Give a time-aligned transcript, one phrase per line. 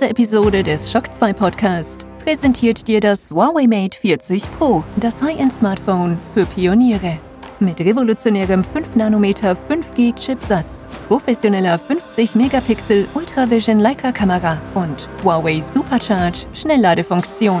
[0.00, 6.18] Diese Episode des Shock 2 Podcast präsentiert dir das Huawei Mate 40 Pro, das High-End-Smartphone
[6.32, 7.18] für Pioniere.
[7.58, 17.60] Mit revolutionärem 5 nm 5G-Chipsatz, professioneller 50 Megapixel Ultravision Leica-Kamera und Huawei Supercharge Schnellladefunktion.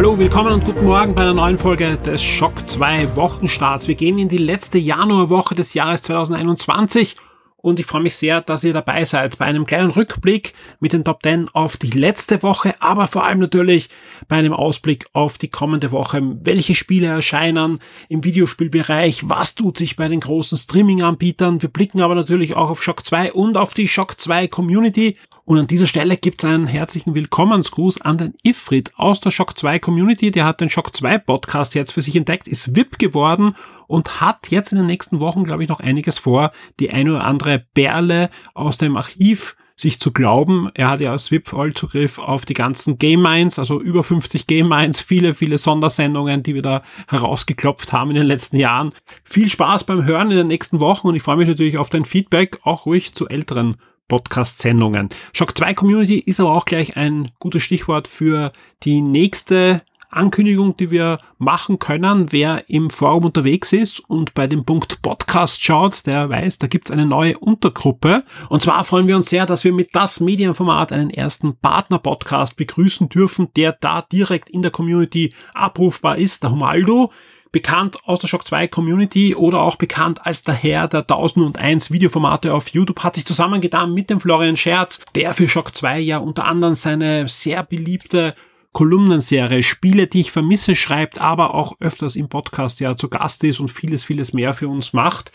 [0.00, 3.86] Hallo, willkommen und guten Morgen bei einer neuen Folge des Schock 2 Wochenstarts.
[3.86, 7.16] Wir gehen in die letzte Januarwoche des Jahres 2021
[7.62, 11.04] und ich freue mich sehr, dass ihr dabei seid bei einem kleinen Rückblick mit den
[11.04, 13.88] Top 10 auf die letzte Woche, aber vor allem natürlich
[14.28, 16.20] bei einem Ausblick auf die kommende Woche.
[16.42, 19.28] Welche Spiele erscheinen im Videospielbereich?
[19.28, 21.62] Was tut sich bei den großen Streaming-Anbietern?
[21.62, 25.16] Wir blicken aber natürlich auch auf Shock 2 und auf die Shock 2 Community.
[25.50, 29.58] Und an dieser Stelle gibt es einen herzlichen Willkommensgruß an den Ifrit aus der Shock
[29.58, 30.30] 2 Community.
[30.30, 33.56] Der hat den Shock 2 Podcast jetzt für sich entdeckt, ist VIP geworden
[33.88, 37.24] und hat jetzt in den nächsten Wochen, glaube ich, noch einiges vor, die eine oder
[37.24, 40.70] andere Perle aus dem Archiv sich zu glauben.
[40.74, 44.68] Er hat ja als VIP Vollzugriff auf die ganzen Game Minds, also über 50 Game
[44.68, 48.92] Minds, viele, viele Sondersendungen, die wir da herausgeklopft haben in den letzten Jahren.
[49.24, 52.04] Viel Spaß beim Hören in den nächsten Wochen und ich freue mich natürlich auf dein
[52.04, 53.76] Feedback, auch ruhig zu älteren
[54.08, 55.08] Podcast-Sendungen.
[55.32, 60.90] Shock 2 Community ist aber auch gleich ein gutes Stichwort für die nächste Ankündigung, die
[60.90, 62.32] wir machen können.
[62.32, 66.90] Wer im Forum unterwegs ist und bei dem Punkt Podcast schaut, der weiß, da gibt's
[66.90, 68.24] eine neue Untergruppe.
[68.48, 73.08] Und zwar freuen wir uns sehr, dass wir mit das Medienformat einen ersten Partner-Podcast begrüßen
[73.08, 77.10] dürfen, der da direkt in der Community abrufbar ist, der Humaldo
[77.52, 82.54] bekannt aus der Shock 2 Community oder auch bekannt als der Herr der 1001 Videoformate
[82.54, 86.44] auf YouTube, hat sich zusammengetan mit dem Florian Scherz, der für Shock 2 ja unter
[86.44, 88.34] anderem seine sehr beliebte
[88.72, 93.60] Kolumnenserie Spiele, die ich vermisse, schreibt, aber auch öfters im Podcast ja zu Gast ist
[93.60, 95.32] und vieles, vieles mehr für uns macht.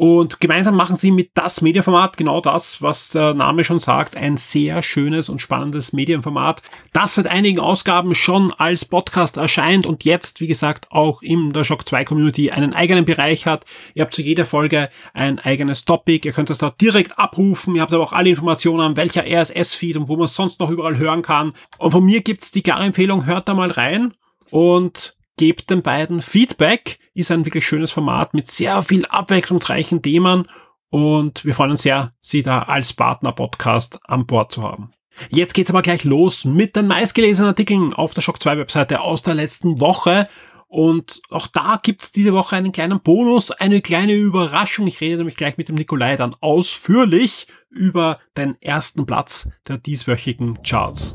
[0.00, 4.38] Und gemeinsam machen sie mit das Medienformat genau das, was der Name schon sagt, ein
[4.38, 6.62] sehr schönes und spannendes Medienformat,
[6.94, 11.64] das seit einigen Ausgaben schon als Podcast erscheint und jetzt, wie gesagt, auch in der
[11.64, 13.66] Shock 2 Community einen eigenen Bereich hat.
[13.92, 17.82] Ihr habt zu jeder Folge ein eigenes Topic, ihr könnt das dort direkt abrufen, ihr
[17.82, 21.20] habt aber auch alle Informationen, welcher RSS-Feed und wo man es sonst noch überall hören
[21.20, 21.52] kann.
[21.76, 24.14] Und von mir gibt's die klare Empfehlung, hört da mal rein
[24.48, 26.98] und gebt den beiden Feedback.
[27.14, 30.46] Ist ein wirklich schönes Format mit sehr viel abwechslungsreichen Themen
[30.90, 34.90] und wir freuen uns sehr, Sie da als Partner-Podcast an Bord zu haben.
[35.30, 39.22] Jetzt geht's aber gleich los mit den meistgelesenen Artikeln auf der Shock 2 Webseite aus
[39.22, 40.28] der letzten Woche.
[40.66, 44.86] Und auch da gibt's diese Woche einen kleinen Bonus, eine kleine Überraschung.
[44.86, 50.62] Ich rede nämlich gleich mit dem Nikolai dann ausführlich über den ersten Platz der dieswöchigen
[50.62, 51.14] Charts.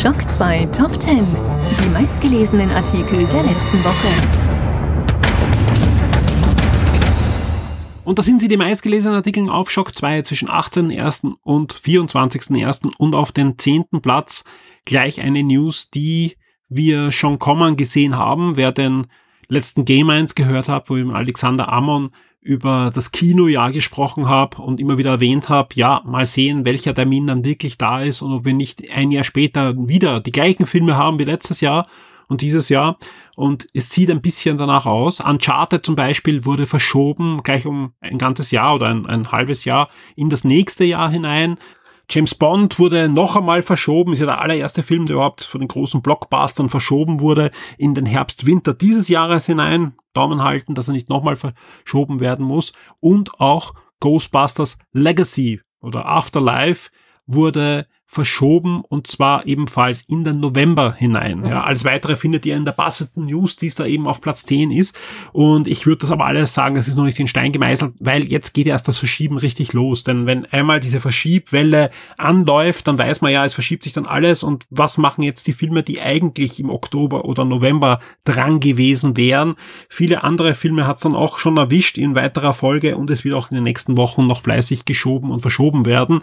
[0.00, 1.26] Schock 2 Top 10.
[1.82, 4.08] Die meistgelesenen Artikel der letzten Woche.
[8.04, 11.34] Und da sind sie die meistgelesenen Artikel auf Shock 2 zwischen 18.01.
[11.42, 12.92] und 24.01.
[12.96, 13.86] und auf den 10.
[14.00, 14.44] Platz
[14.84, 16.36] gleich eine News, die
[16.68, 18.56] wir schon kommen gesehen haben.
[18.56, 19.08] Wer den
[19.48, 24.80] letzten Game 1 gehört hat, wo ihm Alexander Amon über das Kinojahr gesprochen habe und
[24.80, 28.44] immer wieder erwähnt habe, ja, mal sehen, welcher Termin dann wirklich da ist und ob
[28.44, 31.88] wir nicht ein Jahr später wieder die gleichen Filme haben wie letztes Jahr
[32.28, 32.98] und dieses Jahr.
[33.36, 35.20] Und es sieht ein bisschen danach aus.
[35.20, 39.88] Uncharted zum Beispiel wurde verschoben, gleich um ein ganzes Jahr oder ein, ein halbes Jahr
[40.14, 41.58] in das nächste Jahr hinein.
[42.10, 45.68] James Bond wurde noch einmal verschoben, ist ja der allererste Film, der überhaupt von den
[45.68, 49.92] großen Blockbustern verschoben wurde, in den Herbst-Winter dieses Jahres hinein.
[50.18, 52.72] Daumen halten, dass er nicht nochmal verschoben werden muss.
[53.00, 56.90] Und auch Ghostbusters Legacy oder Afterlife
[57.26, 61.44] wurde verschoben und zwar ebenfalls in den November hinein.
[61.44, 64.44] Ja, alles weitere findet ihr in der passenden News, die es da eben auf Platz
[64.46, 64.98] 10 ist.
[65.32, 68.24] Und ich würde das aber alles sagen, es ist noch nicht in Stein gemeißelt, weil
[68.24, 70.04] jetzt geht erst das Verschieben richtig los.
[70.04, 74.42] Denn wenn einmal diese Verschiebwelle anläuft, dann weiß man ja, es verschiebt sich dann alles
[74.42, 79.54] und was machen jetzt die Filme, die eigentlich im Oktober oder November dran gewesen wären.
[79.90, 83.34] Viele andere Filme hat es dann auch schon erwischt in weiterer Folge und es wird
[83.34, 86.22] auch in den nächsten Wochen noch fleißig geschoben und verschoben werden.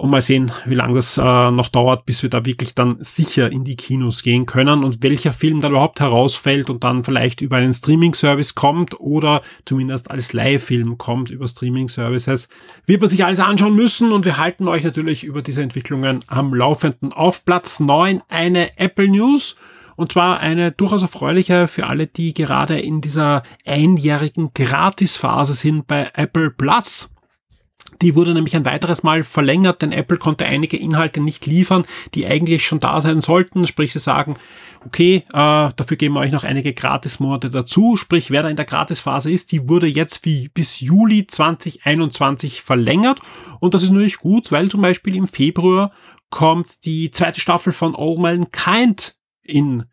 [0.00, 3.52] Und mal sehen, wie lange das äh, noch dauert, bis wir da wirklich dann sicher
[3.52, 7.56] in die Kinos gehen können und welcher Film da überhaupt herausfällt und dann vielleicht über
[7.56, 12.48] einen Streaming-Service kommt oder zumindest als Live-Film kommt über Streaming-Services.
[12.86, 16.54] Wird man sich alles anschauen müssen und wir halten euch natürlich über diese Entwicklungen am
[16.54, 17.12] Laufenden.
[17.12, 19.56] Auf Platz 9 eine Apple News.
[19.96, 26.10] Und zwar eine durchaus erfreuliche für alle, die gerade in dieser einjährigen Gratisphase sind bei
[26.14, 27.10] Apple Plus.
[28.02, 32.26] Die wurde nämlich ein weiteres Mal verlängert, denn Apple konnte einige Inhalte nicht liefern, die
[32.26, 33.66] eigentlich schon da sein sollten.
[33.66, 34.36] Sprich, sie sagen,
[34.86, 37.96] okay, äh, dafür geben wir euch noch einige Gratismonate dazu.
[37.96, 43.20] Sprich, wer da in der Gratisphase ist, die wurde jetzt wie bis Juli 2021 verlängert.
[43.60, 45.92] Und das ist natürlich gut, weil zum Beispiel im Februar
[46.30, 49.84] kommt die zweite Staffel von All Mankind in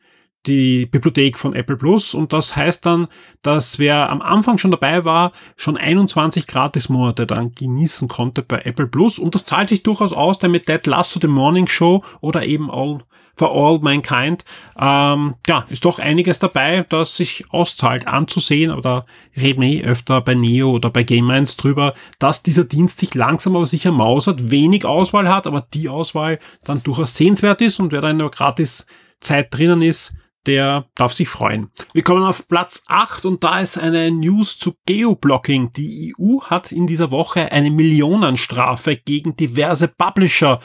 [0.47, 2.13] die Bibliothek von Apple Plus.
[2.13, 3.07] Und das heißt dann,
[3.41, 8.87] dass wer am Anfang schon dabei war, schon 21 Gratis-Monate dann genießen konnte bei Apple
[8.87, 9.19] Plus.
[9.19, 12.71] Und das zahlt sich durchaus aus, denn mit Dead Lasso The Morning Show oder eben
[12.71, 13.03] All
[13.37, 14.43] for All Mankind,
[14.79, 19.05] ähm, ja, ist doch einiges dabei, das sich auszahlt anzusehen, aber da
[19.39, 23.13] reden wir eh öfter bei Neo oder bei Game 1 drüber, dass dieser Dienst sich
[23.13, 27.79] langsam aber sicher mausert, wenig Auswahl hat, aber die Auswahl dann durchaus sehenswert ist.
[27.79, 28.87] Und wer da in der Gratis
[29.19, 30.13] Zeit drinnen ist,
[30.45, 31.71] der darf sich freuen.
[31.93, 35.73] Wir kommen auf Platz 8 und da ist eine News zu Geoblocking.
[35.73, 40.59] Die EU hat in dieser Woche eine Millionenstrafe gegen diverse Publisher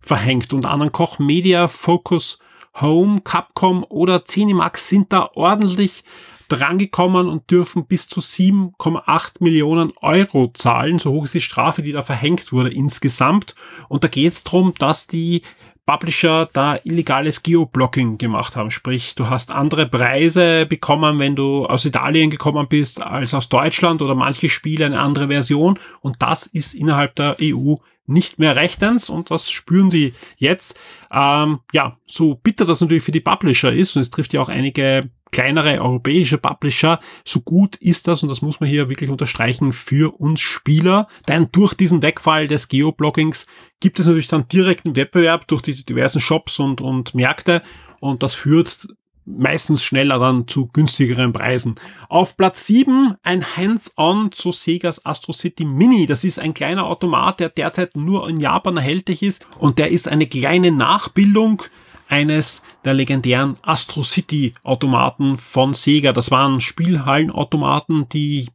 [0.00, 0.52] verhängt.
[0.52, 2.38] Unter anderem Koch Media, Focus
[2.80, 6.04] Home, Capcom oder Cinemax sind da ordentlich
[6.48, 10.98] drangekommen und dürfen bis zu 7,8 Millionen Euro zahlen.
[10.98, 13.54] So hoch ist die Strafe, die da verhängt wurde insgesamt.
[13.88, 15.42] Und da geht es darum, dass die
[15.88, 18.70] Publisher da illegales Geoblocking gemacht haben.
[18.70, 24.02] Sprich, du hast andere Preise bekommen, wenn du aus Italien gekommen bist, als aus Deutschland
[24.02, 25.78] oder manche Spiele eine andere Version.
[26.00, 27.76] Und das ist innerhalb der EU
[28.08, 30.78] nicht mehr rechtens und das spüren sie jetzt.
[31.12, 34.48] Ähm, ja, so bitter das natürlich für die Publisher ist und es trifft ja auch
[34.48, 39.72] einige kleinere europäische Publisher, so gut ist das, und das muss man hier wirklich unterstreichen,
[39.72, 41.06] für uns Spieler.
[41.28, 43.46] Denn durch diesen Wegfall des Geobloggings
[43.80, 47.62] gibt es natürlich dann direkten Wettbewerb durch die diversen Shops und, und Märkte
[48.00, 48.88] und das führt
[49.36, 51.76] meistens schneller dann zu günstigeren Preisen.
[52.08, 56.06] Auf Platz 7 ein Hands-on zu Segas Astro City Mini.
[56.06, 60.08] Das ist ein kleiner Automat, der derzeit nur in Japan erhältlich ist und der ist
[60.08, 61.62] eine kleine Nachbildung
[62.08, 66.12] eines der legendären Astro City Automaten von Sega.
[66.12, 68.48] Das waren Spielhallenautomaten, die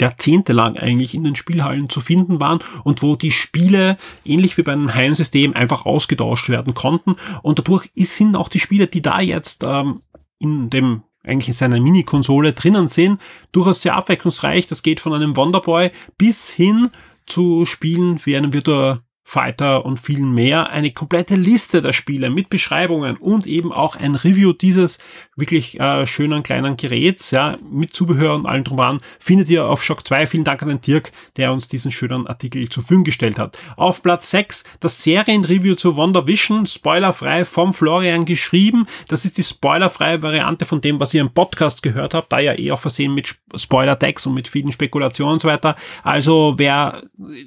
[0.00, 4.94] jahrzehntelang eigentlich in den Spielhallen zu finden waren und wo die Spiele ähnlich wie beim
[4.94, 10.00] Heimsystem einfach ausgetauscht werden konnten und dadurch sind auch die Spiele, die da jetzt ähm,
[10.44, 13.20] in dem eigentlich in seiner Mini-Konsole drinnen sind,
[13.50, 14.66] durchaus sehr abwechslungsreich.
[14.66, 16.90] Das geht von einem Wonderboy bis hin
[17.26, 20.70] zu Spielen wie einem Virtua Fighter und viel mehr.
[20.70, 24.98] Eine komplette Liste der Spiele mit Beschreibungen und eben auch ein Review dieses
[25.34, 29.82] wirklich äh, schönen kleinen Geräts, ja, mit Zubehör und allem drum an, findet ihr auf
[29.82, 30.26] Shock 2.
[30.26, 33.58] Vielen Dank an den Dirk, der uns diesen schönen Artikel zur Verfügung gestellt hat.
[33.76, 38.86] Auf Platz 6 das Serienreview zu Wonder Vision, spoilerfrei vom Florian geschrieben.
[39.08, 42.56] Das ist die spoilerfreie Variante von dem, was ihr im Podcast gehört habt, da ja
[42.58, 45.76] eh auch versehen mit Spoiler-Tags und mit vielen Spekulationen und so weiter.
[46.02, 47.02] Also wer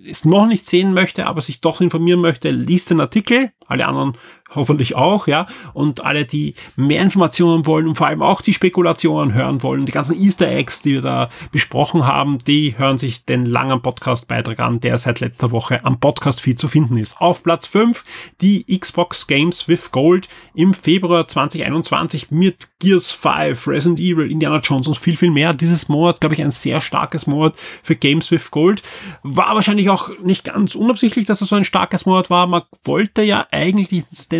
[0.09, 3.51] es noch nicht sehen möchte, aber sich doch informieren möchte, liest den Artikel.
[3.67, 4.17] Alle anderen
[4.53, 5.47] hoffentlich auch, ja.
[5.73, 9.91] Und alle, die mehr Informationen wollen und vor allem auch die Spekulationen hören wollen, die
[9.91, 14.79] ganzen Easter Eggs, die wir da besprochen haben, die hören sich den langen Podcast-Beitrag an,
[14.79, 17.19] der seit letzter Woche am Podcast-Feed zu finden ist.
[17.19, 18.03] Auf Platz 5
[18.41, 24.87] die Xbox Games with Gold im Februar 2021 mit Gears 5, Resident Evil, Indiana Jones
[24.87, 25.53] und viel, viel mehr.
[25.53, 28.83] Dieses Monat, glaube ich, ein sehr starkes Monat für Games with Gold.
[29.23, 32.45] War wahrscheinlich auch nicht ganz unabsichtlich, dass es so ein starkes Monat war.
[32.47, 33.89] Man wollte ja eigentlich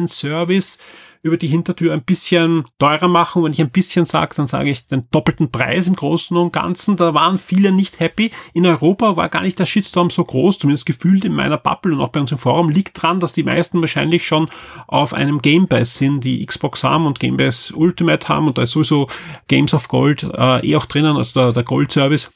[0.05, 0.77] Service
[1.21, 3.43] über die Hintertür ein bisschen teurer machen.
[3.43, 6.95] Wenn ich ein bisschen sage, dann sage ich den doppelten Preis im Großen und Ganzen.
[6.95, 8.31] Da waren viele nicht happy.
[8.53, 12.01] In Europa war gar nicht der Shitstorm so groß, zumindest gefühlt in meiner Bubble und
[12.01, 12.69] auch bei uns im Forum.
[12.69, 14.47] Liegt dran, dass die meisten wahrscheinlich schon
[14.87, 18.63] auf einem Game Pass sind, die Xbox haben und Game Pass Ultimate haben und da
[18.63, 19.07] ist sowieso
[19.47, 22.31] Games of Gold äh, eh auch drinnen, also der, der Gold Service.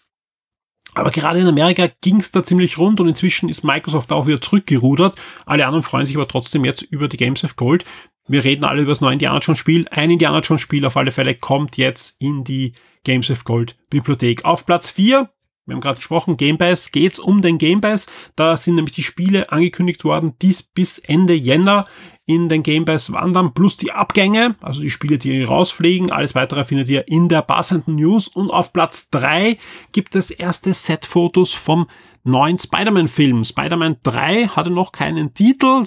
[0.93, 4.41] Aber gerade in Amerika ging es da ziemlich rund und inzwischen ist Microsoft auch wieder
[4.41, 5.15] zurückgerudert.
[5.45, 7.85] Alle anderen freuen sich aber trotzdem jetzt über die Games of Gold.
[8.27, 9.87] Wir reden alle über das neue Indiana Jones Spiel.
[9.89, 14.45] Ein Indiana Jones Spiel auf alle Fälle kommt jetzt in die Games of Gold Bibliothek.
[14.45, 15.29] Auf Platz 4,
[15.65, 18.07] wir haben gerade gesprochen, Game Pass, geht's um den Game Pass.
[18.35, 21.87] Da sind nämlich die Spiele angekündigt worden, dies bis Ende Jänner
[22.33, 26.11] in den Game Pass wandern, plus die Abgänge, also die Spiele, die rausfliegen.
[26.11, 28.27] Alles weitere findet ihr in der passenden News.
[28.27, 29.57] Und auf Platz drei
[29.91, 31.87] gibt es erste Set-Fotos vom
[32.23, 33.43] neuen Spider-Man-Film.
[33.43, 35.83] Spider-Man 3 hatte noch keinen Titel,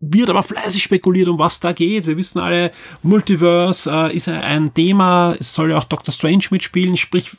[0.00, 2.06] wird aber fleißig spekuliert, um was da geht.
[2.06, 2.72] Wir wissen alle,
[3.02, 7.32] Multiverse äh, ist ein Thema, es soll ja auch Doctor Strange mitspielen, sprich,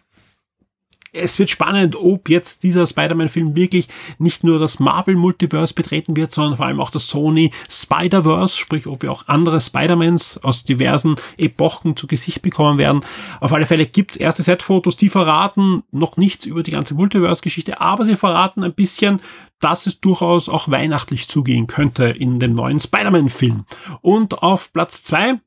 [1.14, 6.58] es wird spannend, ob jetzt dieser Spider-Man-Film wirklich nicht nur das Marvel-Multiverse betreten wird, sondern
[6.58, 11.96] vor allem auch das Sony Spider-Verse, sprich, ob wir auch andere Spider-Mans aus diversen Epochen
[11.96, 13.02] zu Gesicht bekommen werden.
[13.40, 18.06] Auf alle Fälle gibt's erste Set-Fotos, die verraten noch nichts über die ganze Multiverse-Geschichte, aber
[18.06, 19.22] sie verraten ein bisschen,
[19.60, 23.66] dass es durchaus auch weihnachtlich zugehen könnte in dem neuen Spider-Man-Film.
[24.02, 25.40] Und auf Platz zwei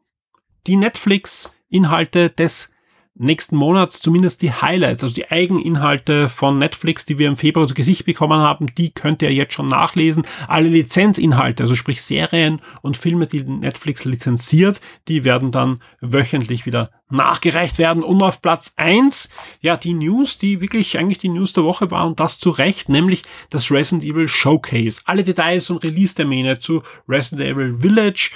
[0.67, 2.71] die Netflix-Inhalte des
[3.19, 7.75] nächsten Monats zumindest die Highlights, also die Eigeninhalte von Netflix, die wir im Februar zu
[7.75, 10.27] Gesicht bekommen haben, die könnt ihr jetzt schon nachlesen.
[10.49, 16.91] Alle Lizenzinhalte, also sprich Serien und Filme, die Netflix lizenziert, die werden dann wöchentlich wieder
[17.09, 18.03] nachgereicht werden.
[18.03, 19.31] Und auf Platz eins
[19.61, 22.89] ja, die News, die wirklich eigentlich die News der Woche war und das zu Recht,
[22.89, 25.03] nämlich das Resident Evil Showcase.
[25.05, 28.31] Alle Details und Release-Termine zu Resident Evil Village,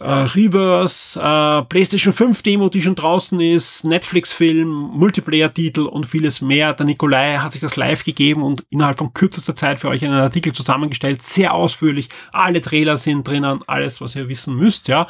[0.00, 6.72] äh, Reverse, äh, PlayStation 5 Demo, die schon draußen ist, Netflix-Film, Multiplayer-Titel und vieles mehr.
[6.72, 10.14] Der Nikolai hat sich das live gegeben und innerhalb von kürzester Zeit für euch einen
[10.14, 12.08] Artikel zusammengestellt, sehr ausführlich.
[12.32, 15.06] Alle Trailer sind drinnen, alles, was ihr wissen müsst, ja.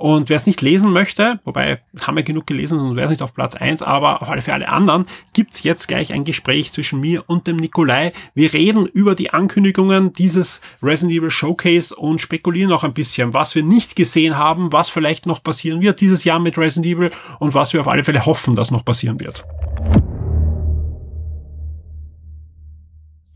[0.00, 3.22] Und wer es nicht lesen möchte, wobei haben wir genug gelesen, sonst wäre es nicht
[3.22, 7.00] auf Platz eins, aber auf alle für alle anderen, gibt's jetzt gleich ein Gespräch zwischen
[7.00, 8.12] mir und dem Nikolai.
[8.32, 13.56] Wir reden über die Ankündigungen dieses Resident Evil Showcase und spekulieren auch ein bisschen, was
[13.56, 17.54] wir nicht gesehen haben, was vielleicht noch passieren wird dieses Jahr mit Resident Evil und
[17.54, 19.44] was wir auf alle Fälle hoffen, dass noch passieren wird.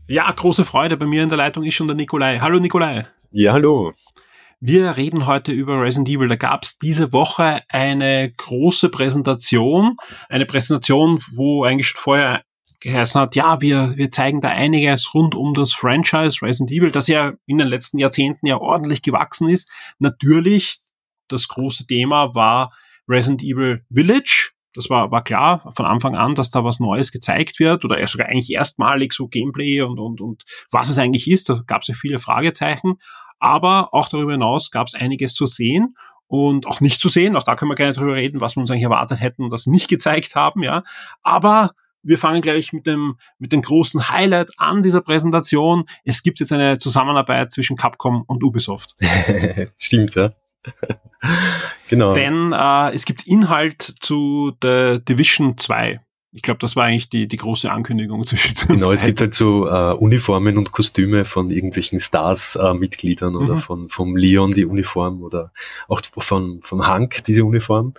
[0.07, 0.95] Ja, große Freude.
[0.95, 2.39] Bei mir in der Leitung ist schon der Nikolai.
[2.39, 3.05] Hallo Nikolai.
[3.31, 3.91] Ja, hallo.
[4.65, 6.29] Wir reden heute über Resident Evil.
[6.29, 9.97] Da gab es diese Woche eine große Präsentation,
[10.29, 12.43] eine Präsentation, wo eigentlich schon vorher
[12.79, 17.09] geheißen hat, ja, wir, wir zeigen da einiges rund um das Franchise Resident Evil, das
[17.09, 19.69] ja in den letzten Jahrzehnten ja ordentlich gewachsen ist.
[19.99, 20.79] Natürlich,
[21.27, 22.71] das große Thema war
[23.05, 24.51] Resident Evil Village.
[24.75, 28.27] Das war, war klar von Anfang an, dass da was Neues gezeigt wird oder sogar
[28.27, 31.49] eigentlich erstmalig so Gameplay und, und, und was es eigentlich ist.
[31.49, 32.93] Da gab es ja viele Fragezeichen.
[33.43, 35.97] Aber auch darüber hinaus gab es einiges zu sehen
[36.27, 37.35] und auch nicht zu sehen.
[37.35, 39.67] Auch da können wir gerne drüber reden, was wir uns eigentlich erwartet hätten und das
[39.67, 40.83] nicht gezeigt haben, ja.
[41.23, 41.71] Aber
[42.03, 45.83] wir fangen gleich mit dem, mit dem großen Highlight an dieser Präsentation.
[46.05, 48.95] Es gibt jetzt eine Zusammenarbeit zwischen Capcom und Ubisoft.
[49.77, 50.31] Stimmt, ja.
[51.89, 52.13] genau.
[52.13, 55.99] Denn äh, es gibt Inhalt zu The Division 2.
[56.35, 59.67] Ich glaube, das war eigentlich die, die große Ankündigung zwischen Genau, es gibt halt so
[59.67, 63.59] äh, Uniformen und Kostüme von irgendwelchen Stars-Mitgliedern äh, oder mhm.
[63.59, 65.51] von vom Leon die Uniform oder
[65.87, 67.93] auch von, von Hank diese Uniform.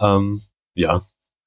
[0.00, 0.42] Ähm,
[0.74, 1.00] ja,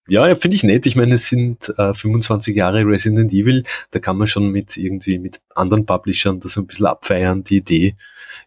[0.08, 0.86] ja, finde ich nett.
[0.86, 3.64] Ich meine, es sind äh, 25 Jahre Resident Evil.
[3.92, 7.96] Da kann man schon mit irgendwie mit anderen Publishern das ein bisschen abfeiern, die Idee.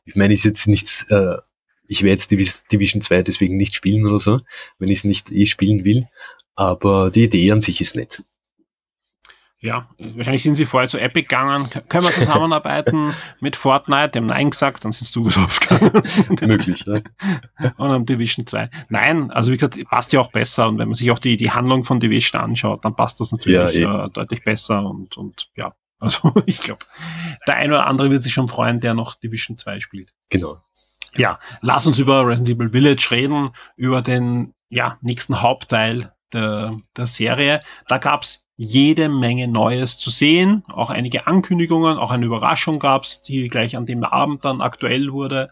[0.04, 1.36] Ich meine, ist jetzt nichts, äh,
[1.88, 2.30] ich werde jetzt
[2.72, 4.40] Division 2 deswegen nicht spielen oder so,
[4.78, 6.08] wenn ich es nicht eh spielen will.
[6.54, 8.22] Aber die Idee an sich ist nett.
[9.58, 11.68] Ja, wahrscheinlich sind sie vorher zu Epic gegangen.
[11.88, 14.10] Können wir zusammenarbeiten mit Fortnite?
[14.10, 16.02] Die haben Nein gesagt, dann sind sie zu Ubisoft gegangen.
[16.42, 17.02] Möglich, ne?
[17.78, 18.70] Und am Division 2.
[18.90, 20.68] Nein, also wie gesagt, passt ja auch besser.
[20.68, 23.74] Und wenn man sich auch die, die Handlung von Division anschaut, dann passt das natürlich
[23.74, 24.84] ja, äh, deutlich besser.
[24.84, 26.84] Und, und ja, also ich glaube,
[27.46, 30.12] der ein oder andere wird sich schon freuen, der noch Division 2 spielt.
[30.28, 30.62] Genau.
[31.18, 37.06] Ja, lass uns über Resident Evil Village reden, über den ja, nächsten Hauptteil der, der
[37.06, 37.60] Serie.
[37.88, 43.48] Da gab's jede Menge Neues zu sehen, auch einige Ankündigungen, auch eine Überraschung gab's, die
[43.48, 45.50] gleich an dem Abend dann aktuell wurde.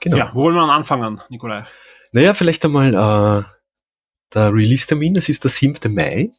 [0.00, 0.16] Genau.
[0.16, 1.64] Ja, wo wollen wir anfangen, Nikolai?
[2.12, 3.44] Naja, vielleicht einmal äh,
[4.32, 5.92] der Release-Termin, das ist der 7.
[5.92, 6.30] Mai.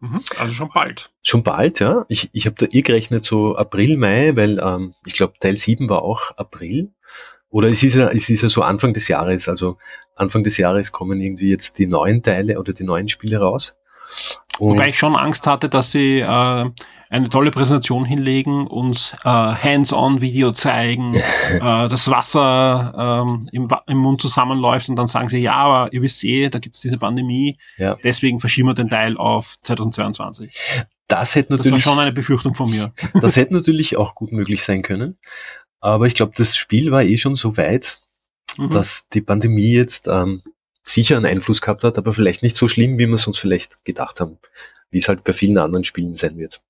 [0.00, 1.10] Mhm, also schon bald.
[1.22, 2.04] Schon bald, ja.
[2.08, 5.88] Ich, ich habe da eh gerechnet so April, Mai, weil ähm, ich glaube Teil 7
[5.88, 6.92] war auch April.
[7.50, 9.76] Oder es ist, ja, es ist ja so Anfang des Jahres, also
[10.14, 13.74] Anfang des Jahres kommen irgendwie jetzt die neuen Teile oder die neuen Spiele raus.
[14.58, 16.70] Und Wobei ich schon Angst hatte, dass sie äh,
[17.10, 21.14] eine tolle Präsentation hinlegen, uns äh, Hands-on-Video zeigen,
[21.50, 26.02] äh, das Wasser ähm, im, im Mund zusammenläuft und dann sagen sie, ja, aber ihr
[26.02, 27.96] wisst eh, da gibt es diese Pandemie, ja.
[28.04, 30.86] deswegen verschieben wir den Teil auf 2022.
[31.08, 31.72] Das hätte natürlich.
[31.72, 32.92] Das war schon eine Befürchtung von mir.
[33.20, 35.18] Das hätte natürlich auch gut möglich sein können.
[35.80, 38.00] Aber ich glaube, das Spiel war eh schon so weit,
[38.56, 38.70] mhm.
[38.70, 40.42] dass die Pandemie jetzt ähm,
[40.84, 43.84] sicher einen Einfluss gehabt hat, aber vielleicht nicht so schlimm, wie wir es uns vielleicht
[43.84, 44.38] gedacht haben,
[44.90, 46.62] wie es halt bei vielen anderen Spielen sein wird.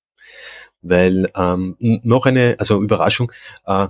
[0.83, 3.33] Weil ähm, noch eine, also Überraschung,
[3.67, 3.89] äh,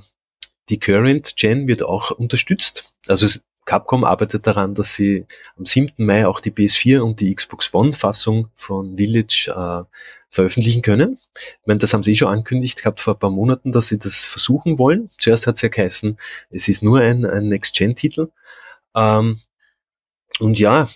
[0.69, 2.95] die Current Gen wird auch unterstützt.
[3.09, 3.27] Also
[3.65, 5.27] Capcom arbeitet daran, dass sie
[5.57, 6.05] am 7.
[6.05, 9.85] Mai auch die PS4 und die Xbox One Fassung von Village äh,
[10.31, 11.19] veröffentlichen können.
[11.35, 13.99] Ich meine, das haben sie eh schon angekündigt gehabt vor ein paar Monaten, dass sie
[13.99, 15.11] das versuchen wollen.
[15.19, 16.19] Zuerst hat es ja geheißen,
[16.51, 18.29] es ist nur ein, ein Next-Gen-Titel.
[18.95, 19.41] Ähm,
[20.39, 20.89] und ja,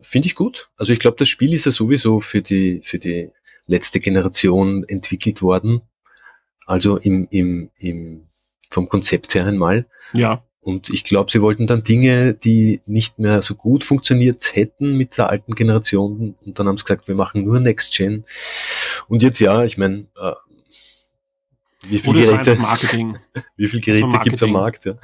[0.00, 0.70] finde ich gut.
[0.76, 3.30] Also ich glaube, das Spiel ist ja sowieso für die, für die
[3.66, 5.82] letzte Generation entwickelt worden.
[6.66, 8.28] Also im, im, im,
[8.70, 9.86] vom Konzept her einmal.
[10.12, 10.42] Ja.
[10.64, 15.18] Und ich glaube, sie wollten dann Dinge, die nicht mehr so gut funktioniert hätten mit
[15.18, 16.34] der alten Generation.
[16.44, 18.24] Und dann haben sie gesagt, wir machen nur Next Gen.
[19.06, 20.32] Und jetzt ja, ich meine, äh,
[21.88, 23.16] wie viele Geräte, Marketing.
[23.56, 24.84] wie viele Geräte gibt es am Markt?
[24.84, 24.94] Ja?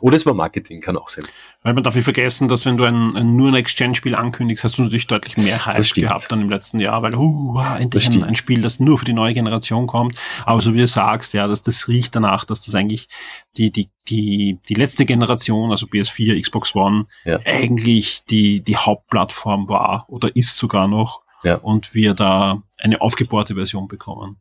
[0.00, 1.24] Oder es war Marketing, kann auch sein.
[1.62, 4.82] Weil man darf nicht vergessen, dass wenn du ein, ein nur Next-Gen-Spiel ankündigst, hast du
[4.82, 8.62] natürlich deutlich mehr Hype gehabt dann im letzten Jahr, weil, uh, endlich ein, ein, Spiel,
[8.62, 10.16] das nur für die neue Generation kommt.
[10.46, 13.08] Aber so wie du sagst, ja, dass das riecht danach, dass das eigentlich
[13.56, 17.40] die, die, die, die letzte Generation, also PS4, Xbox One, ja.
[17.44, 21.22] eigentlich die, die Hauptplattform war oder ist sogar noch.
[21.42, 21.56] Ja.
[21.56, 24.36] Und wir da eine aufgebohrte Version bekommen.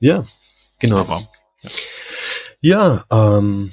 [0.00, 0.24] Ja,
[0.82, 1.06] Genau.
[2.60, 3.70] Ja, ja ähm,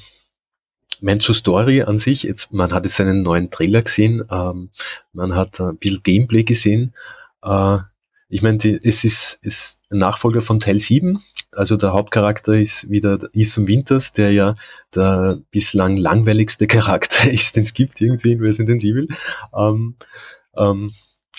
[1.02, 4.70] mein zur Story an sich, jetzt, man hat jetzt einen neuen Trailer gesehen, ähm,
[5.12, 6.94] man hat ein bisschen Gameplay gesehen.
[7.42, 7.80] Äh,
[8.30, 11.20] ich meine, es ist, ist ein Nachfolger von Teil 7.
[11.52, 14.56] Also der Hauptcharakter ist wieder Ethan Winters, der ja
[14.94, 19.08] der bislang langweiligste Charakter ist, den es gibt irgendwie in Resident Evil.
[19.58, 19.96] Ähm,
[20.56, 20.92] ähm,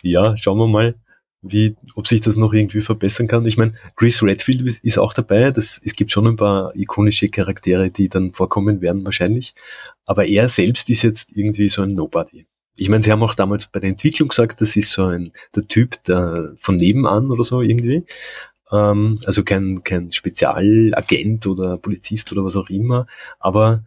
[0.02, 0.96] ja, schauen wir mal
[1.42, 3.46] wie, ob sich das noch irgendwie verbessern kann.
[3.46, 5.50] Ich meine, Chris Redfield ist auch dabei.
[5.50, 9.54] Das, es gibt schon ein paar ikonische Charaktere, die dann vorkommen werden wahrscheinlich.
[10.06, 12.46] Aber er selbst ist jetzt irgendwie so ein Nobody.
[12.76, 15.64] Ich meine, sie haben auch damals bei der Entwicklung gesagt, das ist so ein der
[15.64, 18.04] Typ der, von nebenan oder so irgendwie.
[18.70, 23.06] Ähm, also kein, kein Spezialagent oder Polizist oder was auch immer.
[23.38, 23.84] Aber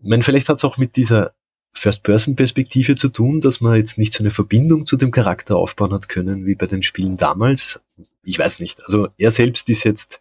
[0.00, 1.34] ich meine, vielleicht hat es auch mit dieser
[1.72, 6.08] First-Person-Perspektive zu tun, dass man jetzt nicht so eine Verbindung zu dem Charakter aufbauen hat
[6.08, 7.82] können, wie bei den Spielen damals.
[8.22, 8.82] Ich weiß nicht.
[8.84, 10.20] Also er selbst ist jetzt,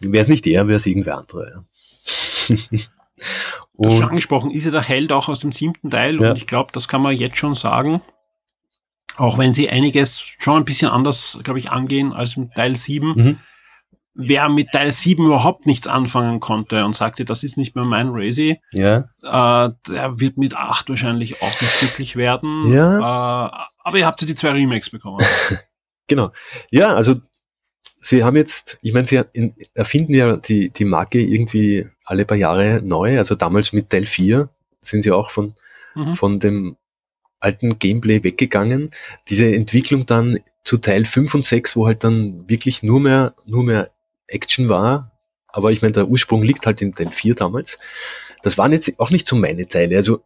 [0.00, 1.64] wäre es nicht er, wäre es irgendwer andere.
[2.48, 6.30] Du hast schon angesprochen, ist ja der Held auch aus dem siebten Teil ja.
[6.30, 8.02] und ich glaube, das kann man jetzt schon sagen.
[9.16, 13.14] Auch wenn sie einiges schon ein bisschen anders, glaube ich, angehen als im Teil 7.
[13.14, 13.38] Mhm
[14.14, 18.10] wer mit Teil 7 überhaupt nichts anfangen konnte und sagte, das ist nicht mehr mein
[18.10, 19.08] Razy, ja.
[19.22, 22.70] äh, der wird mit 8 wahrscheinlich auch nicht glücklich werden.
[22.72, 23.46] Ja.
[23.46, 25.24] Äh, aber ihr habt ja die zwei Remakes bekommen.
[26.08, 26.30] genau.
[26.70, 27.16] Ja, also
[28.00, 29.22] sie haben jetzt, ich meine, sie
[29.74, 33.18] erfinden ja die, die Marke irgendwie alle paar Jahre neu.
[33.18, 35.54] Also damals mit Teil 4 sind sie auch von,
[35.94, 36.14] mhm.
[36.14, 36.76] von dem
[37.40, 38.90] alten Gameplay weggegangen.
[39.28, 43.64] Diese Entwicklung dann zu Teil 5 und 6, wo halt dann wirklich nur mehr, nur
[43.64, 43.90] mehr
[44.32, 45.12] Action war.
[45.48, 47.78] Aber ich meine, der Ursprung liegt halt in Teil 4 damals.
[48.42, 49.96] Das waren jetzt auch nicht so meine Teile.
[49.96, 50.22] Also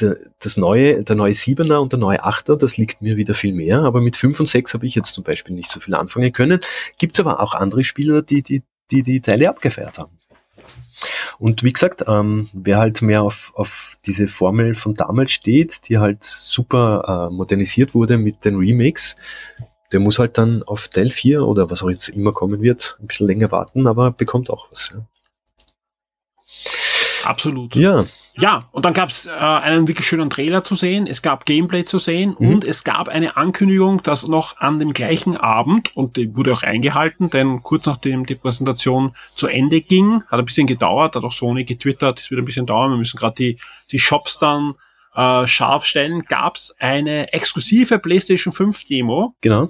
[0.00, 3.54] der, das neue, der neue 7er und der neue 8er, das liegt mir wieder viel
[3.54, 3.80] mehr.
[3.80, 6.60] Aber mit 5 und 6 habe ich jetzt zum Beispiel nicht so viel anfangen können.
[6.98, 10.18] Gibt es aber auch andere Spieler, die die, die die Teile abgefeiert haben.
[11.38, 15.98] Und wie gesagt, ähm, wer halt mehr auf, auf diese Formel von damals steht, die
[15.98, 19.16] halt super äh, modernisiert wurde mit den Remakes,
[19.92, 23.06] der muss halt dann auf Teil 4 oder was auch jetzt immer kommen wird, ein
[23.06, 24.92] bisschen länger warten, aber bekommt auch was.
[24.94, 25.06] Ja.
[27.24, 27.74] Absolut.
[27.74, 28.04] Ja.
[28.38, 31.84] Ja, und dann gab es äh, einen wirklich schönen Trailer zu sehen, es gab Gameplay
[31.84, 32.48] zu sehen mhm.
[32.50, 36.62] und es gab eine Ankündigung, dass noch an dem gleichen Abend, und die wurde auch
[36.62, 41.32] eingehalten, denn kurz nachdem die Präsentation zu Ende ging, hat ein bisschen gedauert, hat auch
[41.32, 43.58] Sony getwittert, es wird ein bisschen dauern, wir müssen gerade die,
[43.90, 44.74] die Shops dann
[45.16, 49.34] äh, scharf stellen, gab es eine exklusive PlayStation 5 Demo.
[49.40, 49.68] Genau.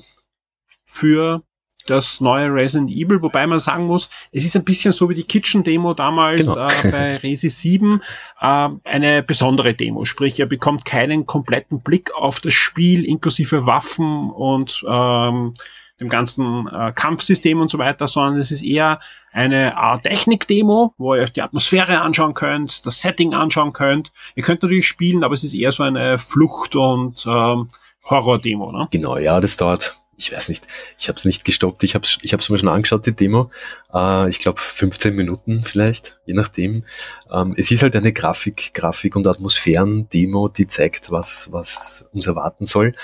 [0.85, 1.43] Für
[1.87, 5.23] das neue Resident Evil, wobei man sagen muss, es ist ein bisschen so wie die
[5.23, 6.67] Kitchen-Demo damals genau.
[6.67, 8.01] äh, bei Resi 7,
[8.41, 10.05] äh, eine besondere Demo.
[10.05, 15.55] Sprich, ihr bekommt keinen kompletten Blick auf das Spiel, inklusive Waffen und ähm,
[16.01, 19.01] dem ganzen äh, Kampfsystem und so weiter, sondern es ist eher
[19.33, 24.13] eine Art Technik-Demo, wo ihr euch die Atmosphäre anschauen könnt, das Setting anschauen könnt.
[24.35, 27.69] Ihr könnt natürlich spielen, aber es ist eher so eine Flucht- und ähm,
[28.05, 28.73] Horror-Demo.
[28.73, 28.89] Ne?
[28.91, 30.67] Genau, ja, das dauert ich weiß nicht,
[30.99, 33.51] ich habe es nicht gestoppt, ich habe es ich hab's mir schon angeschaut, die Demo.
[33.93, 36.85] Äh, ich glaube 15 Minuten vielleicht, je nachdem.
[37.31, 42.65] Ähm, es ist halt eine Grafik, Grafik- und Atmosphären-Demo, die zeigt, was, was uns erwarten
[42.65, 42.95] soll.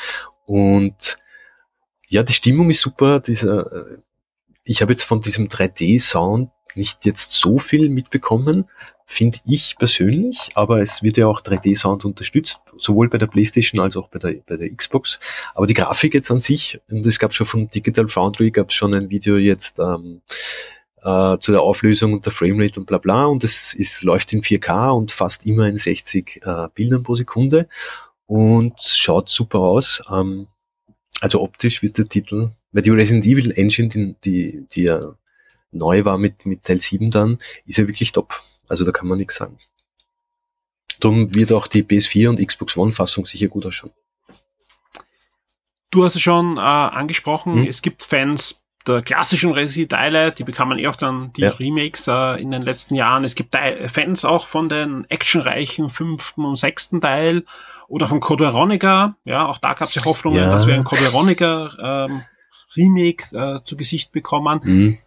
[0.46, 1.18] Und
[2.12, 3.20] ja, die Stimmung ist super.
[3.20, 3.98] Dieser, äh,
[4.64, 8.66] ich habe jetzt von diesem 3D-Sound nicht jetzt so viel mitbekommen
[9.04, 13.96] finde ich persönlich, aber es wird ja auch 3D-Sound unterstützt, sowohl bei der PlayStation als
[13.96, 15.20] auch bei der, bei der Xbox.
[15.54, 18.74] Aber die Grafik jetzt an sich, und es gab schon von Digital Foundry, gab es
[18.74, 20.22] schon ein Video jetzt, ähm,
[21.02, 24.40] äh, zu der Auflösung und der Framerate und bla bla und es, es läuft in
[24.40, 27.68] 4K und fast immer in 60 äh, Bildern pro Sekunde
[28.26, 30.02] und schaut super aus.
[30.10, 30.46] Ähm,
[31.22, 35.14] also optisch wird der Titel, weil die Resident Evil Engine, die, die, die ja
[35.70, 38.40] neu war mit, mit Teil 7 dann, ist ja wirklich top.
[38.68, 39.56] Also da kann man nichts sagen.
[40.98, 43.92] Darum wird auch die PS4 und Xbox One Fassung sicher gut ausschauen.
[45.92, 47.66] Du hast es schon äh, angesprochen, hm.
[47.68, 51.50] es gibt Fans der klassischen Resi-Teile, die bekamen eh auch dann die ja.
[51.50, 53.24] Remakes äh, in den letzten Jahren.
[53.24, 53.56] Es gibt
[53.88, 57.44] Fans auch von den actionreichen fünften und sechsten Teil
[57.88, 59.16] oder von Code Veronica.
[59.24, 60.50] Ja, auch da gab es ja Hoffnungen, ja.
[60.50, 62.22] dass wir ein Code Veronica ähm,
[62.76, 64.60] Remake äh, zu Gesicht bekommen.
[64.62, 64.98] Mhm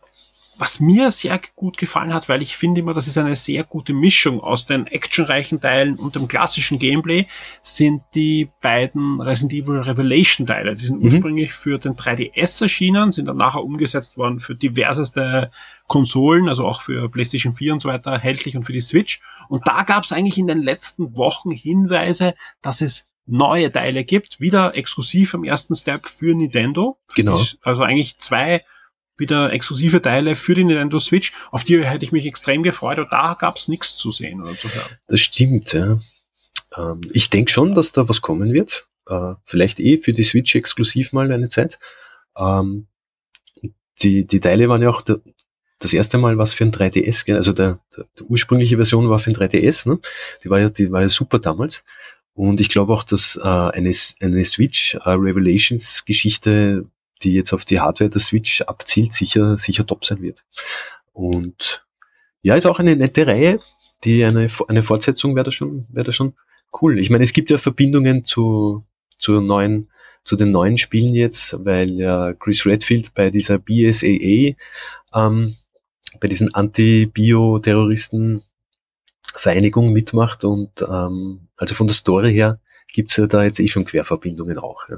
[0.57, 3.93] was mir sehr gut gefallen hat, weil ich finde immer, das ist eine sehr gute
[3.93, 7.27] Mischung aus den actionreichen Teilen und dem klassischen Gameplay,
[7.61, 10.75] sind die beiden Resident Evil Revelation Teile.
[10.75, 11.05] Die sind mhm.
[11.05, 15.51] ursprünglich für den 3DS erschienen, sind dann nachher umgesetzt worden für diverseste
[15.87, 19.21] Konsolen, also auch für PlayStation 4 und so weiter erhältlich und für die Switch.
[19.49, 24.39] Und da gab es eigentlich in den letzten Wochen Hinweise, dass es neue Teile gibt,
[24.39, 26.99] wieder exklusiv im ersten Step für Nintendo.
[27.15, 27.39] Genau.
[27.61, 28.63] Also eigentlich zwei
[29.17, 31.33] wieder exklusive Teile für die Nintendo Switch.
[31.51, 34.57] Auf die hätte ich mich extrem gefreut, aber da gab es nichts zu sehen oder
[34.57, 34.97] zu hören.
[35.07, 35.99] Das stimmt, ja.
[36.77, 38.87] Ähm, ich denke schon, dass da was kommen wird.
[39.07, 41.79] Äh, vielleicht eh für die Switch exklusiv mal eine Zeit.
[42.37, 42.87] Ähm,
[44.01, 45.21] die, die Teile waren ja auch der,
[45.79, 49.31] das erste Mal was für ein 3DS, also der, der, der ursprüngliche Version war für
[49.31, 49.99] ein 3DS, ne?
[50.43, 51.83] Die war ja, die war ja super damals.
[52.33, 54.99] Und ich glaube auch, dass äh, eine, eine Switch äh,
[57.23, 60.43] die jetzt auf die Hardware der Switch abzielt, sicher, sicher top sein wird.
[61.13, 61.85] Und
[62.41, 63.59] ja, ist auch eine nette Reihe,
[64.03, 66.35] die eine, eine Fortsetzung wäre da schon, wäre da schon
[66.81, 66.99] cool.
[66.99, 68.85] Ich meine, es gibt ja Verbindungen zu,
[69.17, 69.89] zu neuen,
[70.23, 74.55] zu den neuen Spielen jetzt, weil ja Chris Redfield bei dieser BSAA,
[75.13, 75.55] ähm,
[76.19, 78.43] bei diesen Anti-Bio-Terroristen
[79.37, 82.59] Vereinigung mitmacht und ähm, also von der Story her
[82.93, 84.87] gibt's ja da jetzt eh schon Querverbindungen auch.
[84.89, 84.97] Ja.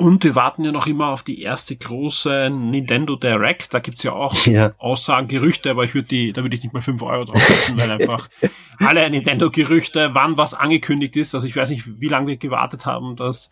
[0.00, 3.74] Und wir warten ja noch immer auf die erste große Nintendo Direct.
[3.74, 4.72] Da gibt's ja auch ja.
[4.78, 7.76] Aussagen, Gerüchte, aber ich würde die, da würde ich nicht mal fünf Euro drauf setzen,
[7.76, 8.30] weil einfach
[8.78, 11.34] alle Nintendo-Gerüchte, wann was angekündigt ist.
[11.34, 13.50] Also ich weiß nicht, wie lange wir gewartet haben, dass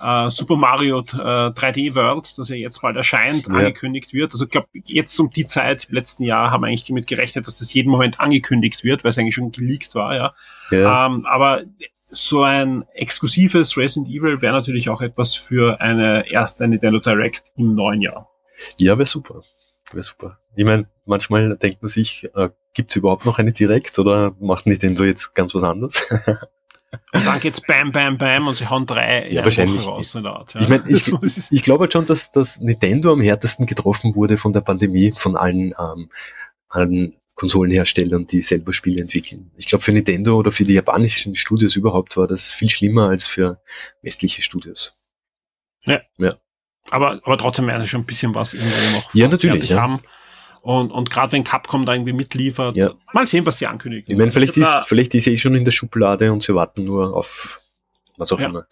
[0.00, 3.54] äh, Super Mario äh, 3D World, das ja jetzt bald erscheint, ja.
[3.54, 4.32] angekündigt wird.
[4.32, 7.46] Also ich glaube, jetzt um die Zeit im letzten Jahr haben wir eigentlich damit gerechnet,
[7.46, 10.34] dass das jeden Moment angekündigt wird, weil es eigentlich schon geleakt war, ja.
[10.70, 11.06] ja.
[11.06, 11.62] Ähm, aber
[12.12, 17.74] so ein exklusives Resident Evil wäre natürlich auch etwas für eine erste Nintendo Direct im
[17.74, 18.28] neuen Jahr.
[18.78, 19.40] Ja, wäre super.
[19.92, 20.38] Wäre super.
[20.56, 24.66] Ich meine, manchmal denkt man sich, äh, gibt es überhaupt noch eine Direct oder macht
[24.66, 26.08] Nintendo jetzt ganz was anderes?
[27.12, 29.86] Und dann geht's bam, bam, bam und sie hauen drei ja, wahrscheinlich.
[29.86, 30.14] raus.
[30.14, 30.60] In der Art, ja.
[30.60, 31.12] Ich, mein, ich,
[31.50, 35.36] ich glaube halt schon, dass, dass Nintendo am härtesten getroffen wurde von der Pandemie, von
[35.36, 36.10] allen, ähm,
[36.68, 39.50] allen Konsolenherstellern, die selber Spiele entwickeln.
[39.56, 43.26] Ich glaube, für Nintendo oder für die japanischen Studios überhaupt war das viel schlimmer als
[43.26, 43.60] für
[44.02, 44.92] westliche Studios.
[45.84, 46.00] Ja.
[46.18, 46.34] ja.
[46.90, 49.80] Aber, aber trotzdem werden sie schon ein bisschen was irgendwo noch ja, natürlich, ja.
[49.80, 50.00] haben.
[50.62, 52.90] Und, und gerade wenn Capcom da irgendwie mitliefert, ja.
[53.12, 54.10] mal sehen, was sie ankündigen.
[54.10, 56.84] Ich meine, vielleicht, ist, vielleicht ist sie eh schon in der Schublade und sie warten
[56.84, 57.60] nur auf
[58.20, 58.46] was auch ja.
[58.46, 58.66] immer.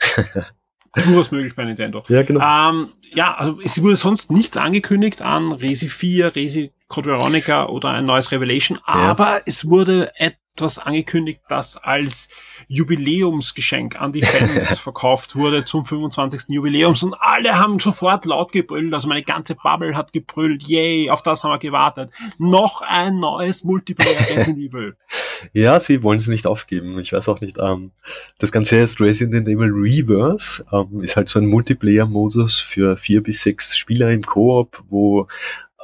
[0.94, 2.05] Durchaus möglich bei Nintendo.
[2.09, 2.40] Ja, genau.
[2.40, 7.90] Ähm, ja, also es wurde sonst nichts angekündigt an Resi 4, Resi Code Veronica oder
[7.90, 9.40] ein neues Revelation, aber ja.
[9.46, 10.11] es wurde
[10.59, 12.29] etwas angekündigt, das als
[12.66, 16.49] Jubiläumsgeschenk an die Fans verkauft wurde zum 25.
[16.49, 21.23] Jubiläums und alle haben sofort laut gebrüllt, also meine ganze Bubble hat gebrüllt, yay, auf
[21.23, 22.12] das haben wir gewartet.
[22.38, 24.97] Noch ein neues Multiplayer Resident Evil.
[25.53, 26.99] Ja, sie wollen es nicht aufgeben.
[26.99, 27.59] Ich weiß auch nicht.
[27.61, 27.92] Ähm,
[28.40, 30.64] das Ganze heißt Resident Evil Reverse.
[30.73, 35.29] Ähm, ist halt so ein Multiplayer-Modus für vier bis sechs Spieler im Koop, wo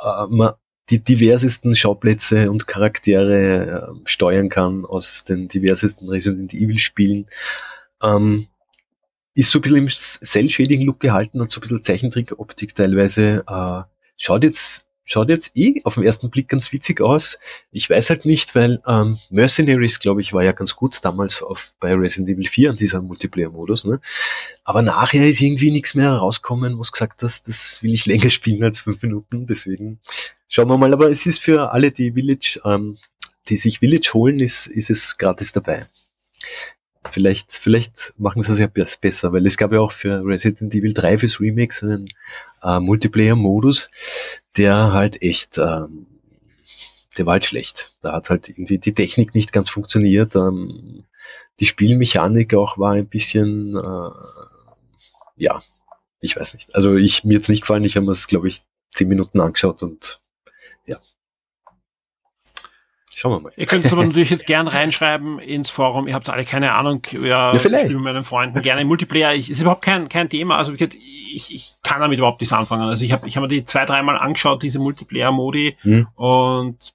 [0.02, 0.54] äh, man
[0.90, 7.26] die diversesten Schauplätze und Charaktere äh, steuern kann aus den diversesten Resident Evil Spielen.
[8.02, 8.48] Ähm,
[9.34, 13.44] ist so ein bisschen im Cell-Shading-Look gehalten, hat so ein bisschen Zeichentrick-Optik teilweise.
[13.48, 13.82] Äh,
[14.16, 17.38] schaut jetzt schaut jetzt eh auf den ersten Blick ganz witzig aus.
[17.70, 21.72] Ich weiß halt nicht, weil ähm, Mercenaries, glaube ich, war ja ganz gut damals auf,
[21.78, 23.84] bei Resident Evil 4 an dieser Multiplayer-Modus.
[23.84, 24.00] Ne?
[24.64, 28.30] Aber nachher ist irgendwie nichts mehr rauskommen, wo es gesagt hast, das will ich länger
[28.30, 29.46] spielen als fünf Minuten.
[29.46, 30.00] Deswegen
[30.48, 30.92] schauen wir mal.
[30.92, 32.96] Aber es ist für alle, die Village, ähm,
[33.48, 35.82] die sich Village holen, ist, ist es gratis dabei.
[37.10, 40.94] Vielleicht, vielleicht machen sie es ja besser, weil es gab ja auch für Resident Evil
[40.94, 42.08] 3 fürs Remake so einen
[42.62, 43.90] äh, Multiplayer-Modus,
[44.56, 46.06] der halt echt, ähm,
[47.16, 47.96] der war halt schlecht.
[48.02, 50.34] Da hat halt irgendwie die Technik nicht ganz funktioniert.
[50.34, 51.04] Ähm,
[51.60, 54.10] die Spielmechanik auch war ein bisschen, äh,
[55.36, 55.62] ja,
[56.20, 56.74] ich weiß nicht.
[56.74, 57.84] Also ich mir jetzt nicht gefallen.
[57.84, 58.62] Ich habe es, glaube ich,
[58.94, 60.20] zehn Minuten angeschaut und
[60.86, 60.98] ja.
[63.24, 63.52] Schauen wir mal.
[63.56, 66.06] Ihr könnt es aber natürlich jetzt gern reinschreiben ins Forum.
[66.06, 67.06] Ihr habt alle keine Ahnung.
[67.10, 67.86] Ja, Ja, vielleicht.
[67.86, 69.32] Ich spiele mit meinen Freunden gerne im Multiplayer.
[69.32, 70.58] Ich, ist überhaupt kein, kein Thema.
[70.58, 72.82] Also ich, ich kann damit überhaupt nichts anfangen.
[72.82, 75.78] Also ich habe ich hab mir die zwei, dreimal angeschaut, diese Multiplayer-Modi.
[75.80, 76.06] Hm.
[76.16, 76.92] Und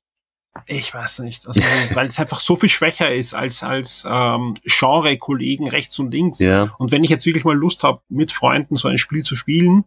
[0.67, 1.61] ich weiß nicht, also,
[1.95, 6.37] weil es einfach so viel schwächer ist als, als ähm, Genre-Kollegen rechts und links.
[6.37, 9.35] Ja, Und wenn ich jetzt wirklich mal Lust habe, mit Freunden so ein Spiel zu
[9.35, 9.85] spielen,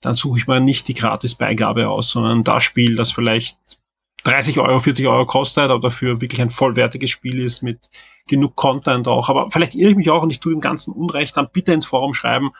[0.00, 3.58] dann suche ich mir nicht die Gratis-Beigabe aus, sondern das Spiel, das vielleicht
[4.24, 7.78] 30 Euro, 40 Euro kostet, aber dafür wirklich ein vollwertiges Spiel ist mit
[8.28, 9.28] genug Content auch.
[9.28, 11.86] Aber vielleicht irre ich mich auch und ich tue dem Ganzen Unrecht, dann bitte ins
[11.86, 12.50] Forum schreiben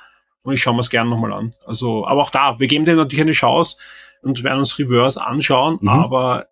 [0.43, 1.55] und ich schaue mir es gerne nochmal an.
[1.67, 3.77] Also, aber auch da, wir geben dem natürlich eine Chance
[4.23, 5.89] und werden uns Reverse anschauen, Mhm.
[5.89, 6.47] aber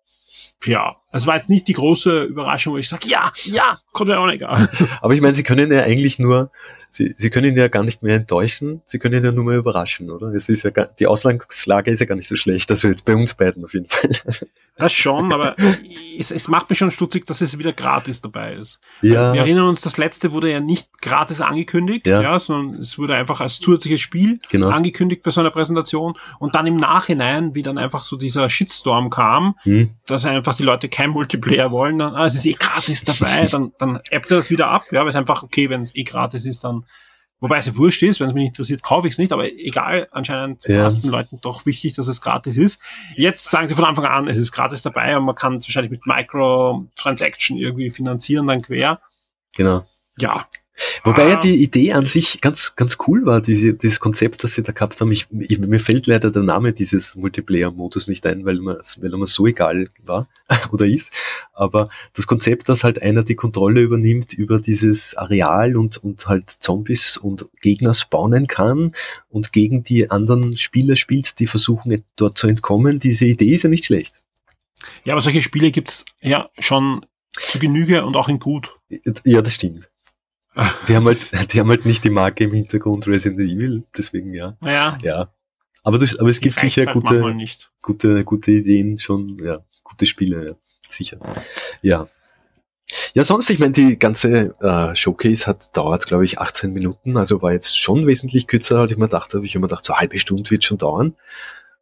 [0.63, 4.67] ja, es war jetzt nicht die große Überraschung, wo ich sage, ja, ja, Code Veronica.
[5.01, 6.51] aber ich meine, Sie können ja eigentlich nur,
[6.89, 9.57] Sie, Sie können ihn ja gar nicht mehr enttäuschen, Sie können ihn ja nur mehr
[9.57, 10.27] überraschen, oder?
[10.27, 13.15] Es ist ja gar, die Ausgangslage ist ja gar nicht so schlecht, also jetzt bei
[13.15, 14.11] uns beiden auf jeden Fall.
[14.81, 15.55] Das schon, aber
[16.19, 18.81] es, es macht mich schon stutzig, dass es wieder gratis dabei ist.
[19.01, 22.21] Ja, Wir erinnern uns, das letzte wurde ja nicht gratis angekündigt, ja.
[22.21, 22.39] Ja.
[22.39, 24.69] sondern es wurde einfach als zusätzliches Spiel Genau.
[24.69, 29.09] angekündigt bei so einer Präsentation und dann im Nachhinein, wie dann einfach so dieser Shitstorm
[29.09, 33.03] kam, hm, dass einfach die Leute kein Multiplayer wollen, dann, ah, es ist eh gratis
[33.03, 35.95] dabei, dann, dann appt er das wieder ab, ja, weil es einfach, okay, wenn es
[35.95, 36.85] eh gratis ist, dann,
[37.41, 40.07] wobei es ja wurscht ist, wenn es mich interessiert, kaufe ich es nicht, aber egal,
[40.11, 40.81] anscheinend Ja.
[40.81, 42.81] war es den Leuten doch wichtig, dass es gratis ist.
[43.17, 45.91] Jetzt sagen sie von Anfang an, es ist gratis dabei und man kann es wahrscheinlich
[45.91, 49.01] mit Microtransaction irgendwie finanzieren, dann quer.
[49.53, 49.83] genau.
[50.17, 50.47] Ja.
[51.03, 51.39] Wobei ja Ah.
[51.39, 54.99] die Idee an sich ganz, ganz cool war, diese, dieses Konzept, das sie da gehabt
[55.01, 55.11] haben.
[55.11, 59.17] Ich, ich, mir fällt leider der Name dieses Multiplayer-Modus nicht ein, weil mir, weil er
[59.17, 60.27] mir so egal war
[60.71, 61.13] oder ist.
[61.53, 66.49] Aber das Konzept, dass halt einer die Kontrolle übernimmt über dieses Areal und, und halt
[66.49, 68.93] Zombies und Gegner spawnen kann
[69.29, 73.69] und gegen die anderen Spieler spielt, die versuchen dort zu entkommen, diese Idee ist ja
[73.69, 74.15] nicht schlecht.
[75.03, 78.75] Ja, aber solche Spiele gibt's ja schon zu Genüge und auch in gut.
[79.25, 79.90] Ja, das stimmt.
[80.87, 84.57] Die haben halt, die haben halt nicht die Marke im Hintergrund Resident Evil, deswegen ja.
[84.59, 85.31] Naja, Ja.
[85.83, 87.71] Aber, du, aber es gibt die reicht sicher gute, nicht.
[87.81, 90.55] gute, gute Ideen schon, ja, gute Spiele, ja,
[90.87, 91.17] sicher.
[91.81, 92.07] Ja.
[93.13, 97.41] Ja, sonst, ich meine, die ganze äh, Showcase hat dauert, glaube ich, 18 Minuten, also
[97.41, 100.01] war jetzt schon wesentlich kürzer, als ich mir dachte, habe ich immer gedacht, so eine
[100.01, 101.15] halbe Stunde wird schon dauern.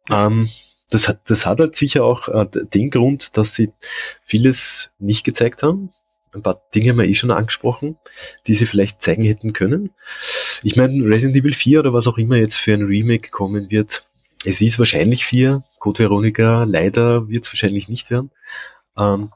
[0.08, 0.48] Ähm,
[0.88, 3.72] das hat, das hat halt sicher auch äh, den Grund, dass sie
[4.22, 5.90] vieles nicht gezeigt haben.
[6.32, 7.96] Ein paar Dinge haben wir eh schon angesprochen,
[8.46, 9.90] die sie vielleicht zeigen hätten können.
[10.62, 14.06] Ich meine, Resident Evil 4 oder was auch immer jetzt für ein Remake kommen wird,
[14.44, 15.62] es ist wahrscheinlich 4.
[15.78, 18.30] Code Veronica leider wird es wahrscheinlich nicht werden.
[18.96, 19.32] Ähm,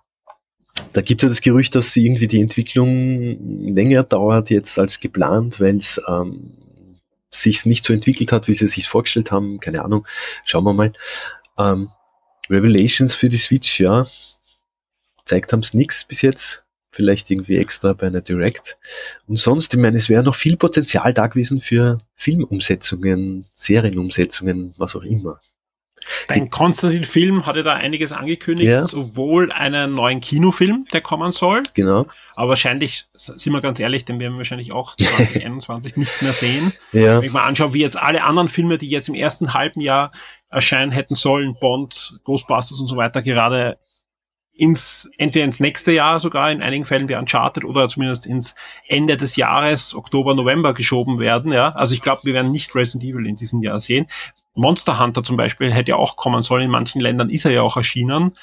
[0.93, 5.61] da gibt es ja das Gerücht, dass irgendwie die Entwicklung länger dauert jetzt als geplant,
[5.61, 6.55] weil es ähm,
[7.31, 9.61] sich nicht so entwickelt hat, wie sie es sich vorgestellt haben.
[9.61, 10.07] Keine Ahnung.
[10.45, 10.93] Schauen wir mal.
[11.59, 11.91] Ähm,
[12.51, 14.07] Revelations für die Switch, ja.
[15.25, 16.64] Zeigt haben es nichts bis jetzt.
[16.95, 18.79] Vielleicht irgendwie extra bei einer Direct.
[19.27, 24.95] Und sonst, ich meine, es wäre noch viel Potenzial da gewesen für Filmumsetzungen, Serienumsetzungen, was
[24.95, 25.41] auch immer.
[26.29, 28.85] Dein Konstantin-Film hatte da einiges angekündigt, Ja.
[28.85, 32.07] sowohl einen neuen Kinofilm, der kommen soll, Genau.
[32.37, 36.73] aber wahrscheinlich, sind wir ganz ehrlich, den werden wir wahrscheinlich auch 2021 nicht mehr sehen.
[36.93, 37.19] Ja.
[37.19, 40.13] Wenn ich mal anschaue, wie jetzt alle anderen Filme, die jetzt im ersten halben Jahr
[40.51, 43.79] erscheinen hätten sollen, Bond, Ghostbusters und so weiter, gerade
[44.57, 48.55] ins, entweder ins nächste Jahr sogar, in einigen Fällen wie Uncharted oder zumindest ins
[48.89, 51.71] Ende des Jahres, Oktober, November geschoben werden, ja.
[51.71, 54.07] Also ich glaube, wir werden nicht Resident Evil in diesem Jahr sehen.
[54.55, 56.65] Monster Hunter zum Beispiel hätte ja auch kommen sollen.
[56.67, 58.37] In manchen Ländern ist er ja auch erschienen.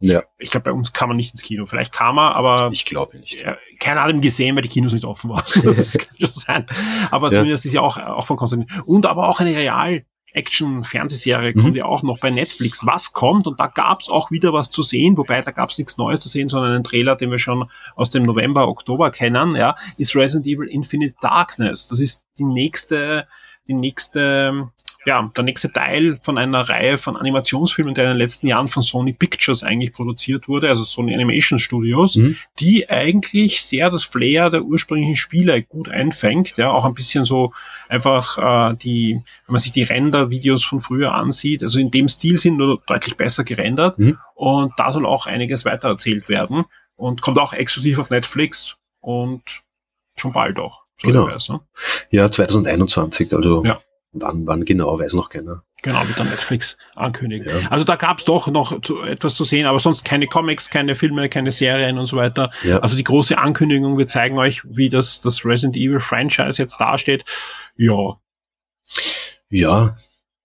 [0.00, 0.24] Ja.
[0.38, 1.64] Ich glaube, bei uns kann man nicht ins Kino.
[1.66, 3.40] Vielleicht kam er, aber Ich glaube nicht.
[3.40, 5.44] ja, keiner hat ihn gesehen, weil die Kinos nicht offen waren.
[5.62, 6.66] Das ist, kann schon sein.
[7.12, 7.34] Aber Ja.
[7.38, 8.68] zumindest ist ja auch, auch von Konstantin.
[8.84, 10.04] Und aber auch eine Real.
[10.34, 11.60] Action-Fernsehserie Mhm.
[11.60, 12.84] kommt ja auch noch bei Netflix.
[12.86, 13.46] Was kommt?
[13.46, 16.48] Und da gab's auch wieder was zu sehen, wobei da gab's nichts Neues zu sehen,
[16.48, 20.68] sondern einen Trailer, den wir schon aus dem November, Oktober kennen, ja, ist Resident Evil
[20.68, 21.88] Infinite Darkness.
[21.88, 23.26] Das ist die nächste,
[23.68, 24.68] die nächste,
[25.06, 28.82] ja, der nächste Teil von einer Reihe von Animationsfilmen, der in den letzten Jahren von
[28.82, 32.36] Sony Pictures eigentlich produziert wurde, also Sony Animation Studios, Mhm.
[32.60, 37.52] die eigentlich sehr das Flair der ursprünglichen Spiele gut einfängt, ja, auch ein bisschen so
[37.88, 42.36] einfach äh, die, wenn man sich die Render-Videos von früher ansieht, also in dem Stil
[42.38, 44.18] sind nur deutlich besser gerendert Mhm.
[44.34, 46.64] und da soll auch einiges weiter erzählt werden
[46.96, 49.42] und kommt auch exklusiv auf Netflix und
[50.16, 50.82] schon bald auch.
[50.96, 51.26] So Genau.
[51.26, 51.60] weiß, ne?
[52.10, 53.80] Ja, 2021, also Ja.
[54.14, 55.62] Wann, wann genau, weiß noch keiner.
[55.82, 57.46] Genau, wird dann Netflix ankündigen.
[57.46, 57.68] Ja.
[57.70, 61.28] Also da gab's doch noch zu, etwas zu sehen, aber sonst keine Comics, keine Filme,
[61.28, 62.50] keine Serien und so weiter.
[62.62, 62.78] Ja.
[62.78, 67.24] Also die große Ankündigung, wir zeigen euch, wie das, das Resident Evil Franchise jetzt dasteht.
[67.76, 68.16] Ja,
[69.50, 69.96] Ja,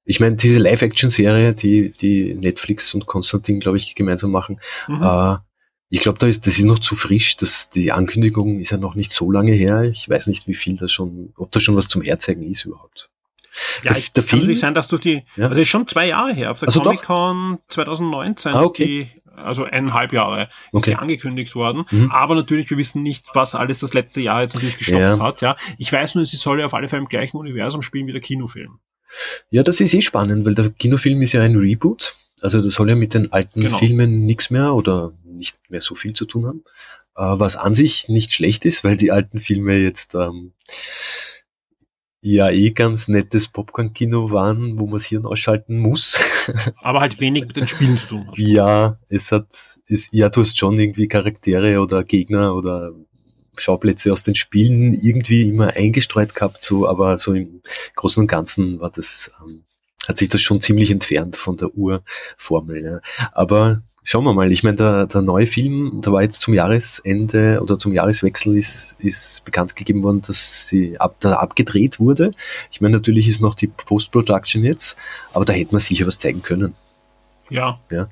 [0.04, 5.04] ich meine, diese Live-Action-Serie, die, die Netflix und Konstantin, glaube ich, gemeinsam machen, mhm.
[5.04, 5.38] äh,
[5.90, 7.38] ich glaube, da ist, das ist noch zu frisch.
[7.38, 9.84] Das, die Ankündigung ist ja noch nicht so lange her.
[9.84, 13.10] Ich weiß nicht, wie viel da schon, ob da schon was zum Herzeigen ist überhaupt.
[13.84, 15.48] Ja, der, der kann Film, sein, dass du die, ja.
[15.48, 18.86] also ist schon zwei Jahre her, auf der also Comic-Con 2019 ah, okay.
[18.86, 20.92] die, also eineinhalb Jahre ist okay.
[20.92, 21.86] die angekündigt worden.
[21.90, 22.12] Mhm.
[22.12, 25.20] Aber natürlich, wir wissen nicht, was alles das letzte Jahr jetzt natürlich gestoppt ja.
[25.20, 25.56] hat, ja.
[25.78, 28.22] Ich weiß nur, sie soll ja auf alle Fälle im gleichen Universum spielen wie der
[28.22, 28.80] Kinofilm.
[29.50, 32.16] Ja, das ist eh spannend, weil der Kinofilm ist ja ein Reboot.
[32.42, 33.78] Also das soll ja mit den alten genau.
[33.78, 36.64] Filmen nichts mehr oder nicht mehr so viel zu tun haben.
[37.16, 40.54] Äh, was an sich nicht schlecht ist, weil die alten Filme jetzt ähm,
[42.22, 46.20] ja eh ganz nettes Popcorn-Kino waren, wo man Hirn ausschalten muss.
[46.82, 48.38] Aber halt wenig mit den Spielen zu tun hat.
[48.38, 52.92] Ja, es hat, es, ja, du hast schon irgendwie Charaktere oder Gegner oder
[53.56, 57.62] Schauplätze aus den Spielen irgendwie immer eingestreut gehabt, so, aber so im
[57.96, 59.64] Großen und Ganzen war das, ähm,
[60.08, 62.84] hat sich das schon ziemlich entfernt von der Urformel.
[62.84, 63.02] Ja.
[63.34, 67.60] Aber schauen wir mal, ich meine, der, der neue Film, da war jetzt zum Jahresende
[67.62, 72.32] oder zum Jahreswechsel ist, ist bekannt gegeben worden, dass sie ab, da abgedreht wurde.
[72.72, 74.96] Ich meine, natürlich ist noch die Post-Production jetzt,
[75.34, 76.74] aber da hätte man sicher was zeigen können.
[77.50, 77.80] Ja.
[77.90, 78.10] Ja.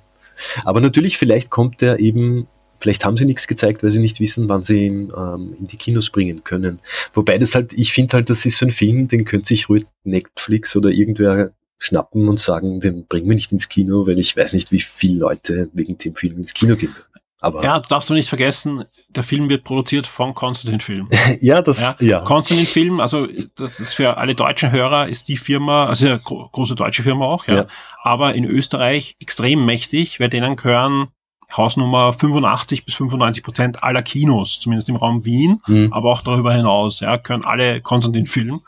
[0.66, 2.48] Aber natürlich, vielleicht kommt der eben
[2.80, 5.78] Vielleicht haben sie nichts gezeigt, weil sie nicht wissen, wann sie ihn ähm, in die
[5.78, 6.80] Kinos bringen können.
[7.14, 9.86] Wobei das halt, ich finde halt, das ist so ein Film, den könnte sich ruhig
[10.04, 14.54] Netflix oder irgendwer schnappen und sagen, den bringen wir nicht ins Kino, weil ich weiß
[14.54, 16.96] nicht, wie viele Leute wegen dem Film ins Kino gehen.
[17.40, 21.08] Aber ja, du darfst du nicht vergessen, der Film wird produziert von Konstantin Film.
[21.40, 21.96] ja, das, ja.
[22.00, 22.20] ja.
[22.22, 26.74] Konstantin Film, also das ist für alle deutschen Hörer, ist die Firma, also eine große
[26.74, 27.56] deutsche Firma auch, ja.
[27.56, 27.66] ja.
[28.02, 31.10] Aber in Österreich extrem mächtig, weil denen gehören
[31.56, 35.94] Hausnummer 85 bis 95 Prozent aller Kinos, zumindest im Raum Wien, mhm.
[35.94, 38.62] aber auch darüber hinaus, ja, können alle Konstantin Film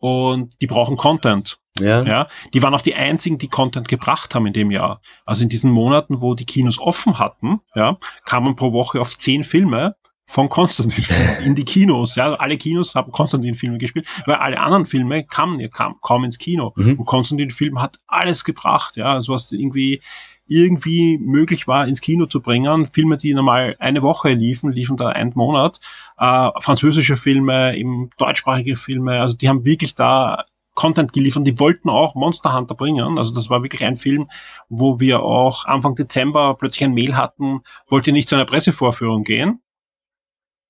[0.00, 1.59] und die brauchen Content.
[1.78, 2.02] Ja.
[2.02, 2.28] ja.
[2.52, 5.00] Die waren auch die einzigen, die Content gebracht haben in dem Jahr.
[5.24, 9.44] Also in diesen Monaten, wo die Kinos offen hatten, ja, kamen pro Woche auf zehn
[9.44, 11.04] Filme von Konstantin
[11.44, 12.14] in die Kinos.
[12.16, 16.38] Ja, alle Kinos haben Konstantin Filme gespielt, weil alle anderen Filme kamen, kamen kaum ins
[16.38, 16.72] Kino.
[16.76, 17.00] Mhm.
[17.00, 18.96] Und Konstantin Film hat alles gebracht.
[18.96, 20.00] Ja, also was irgendwie
[20.46, 22.88] irgendwie möglich war, ins Kino zu bringen.
[22.88, 25.78] Filme, die normal eine Woche liefen, liefen da einen Monat.
[26.18, 30.44] Äh, französische Filme, eben deutschsprachige Filme, also die haben wirklich da
[30.80, 31.46] Content geliefert.
[31.46, 33.18] Die wollten auch Monster Hunter bringen.
[33.18, 34.30] Also das war wirklich ein Film,
[34.70, 39.60] wo wir auch Anfang Dezember plötzlich ein Mail hatten, wollte nicht zu einer Pressevorführung gehen.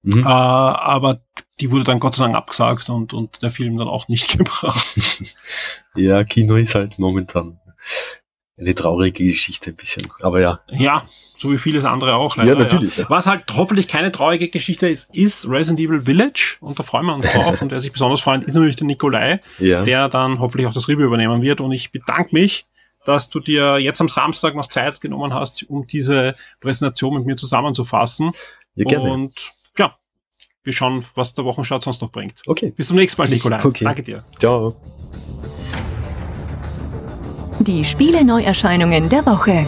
[0.02, 0.24] Mhm.
[0.24, 1.20] Äh, aber
[1.60, 4.98] die wurde dann Gott sei Dank abgesagt und, und der Film dann auch nicht gebracht.
[5.94, 7.60] ja, Kino ist halt momentan
[8.60, 10.08] eine traurige Geschichte ein bisschen.
[10.20, 10.60] Aber ja.
[10.68, 11.02] Ja,
[11.36, 12.36] so wie vieles andere auch.
[12.36, 12.96] Leider, ja, natürlich.
[12.96, 13.06] Ja.
[13.08, 16.56] Was halt hoffentlich keine traurige Geschichte ist, ist Resident Evil Village.
[16.60, 17.62] Und da freuen wir uns drauf.
[17.62, 19.82] und der sich besonders freut, ist natürlich der Nikolai, ja.
[19.82, 21.60] der dann hoffentlich auch das Review übernehmen wird.
[21.60, 22.66] Und ich bedanke mich,
[23.04, 27.36] dass du dir jetzt am Samstag noch Zeit genommen hast, um diese Präsentation mit mir
[27.36, 28.32] zusammenzufassen.
[28.74, 29.10] Ja, gerne.
[29.10, 29.96] Und ja,
[30.62, 32.42] wir schauen, was der Wochenstart sonst noch bringt.
[32.46, 32.72] Okay.
[32.76, 33.64] Bis zum nächsten Mal, Nikolai.
[33.64, 33.84] Okay.
[33.84, 34.24] Danke dir.
[34.38, 34.76] Ciao.
[37.60, 39.66] Die Spiele-Neuerscheinungen der Woche.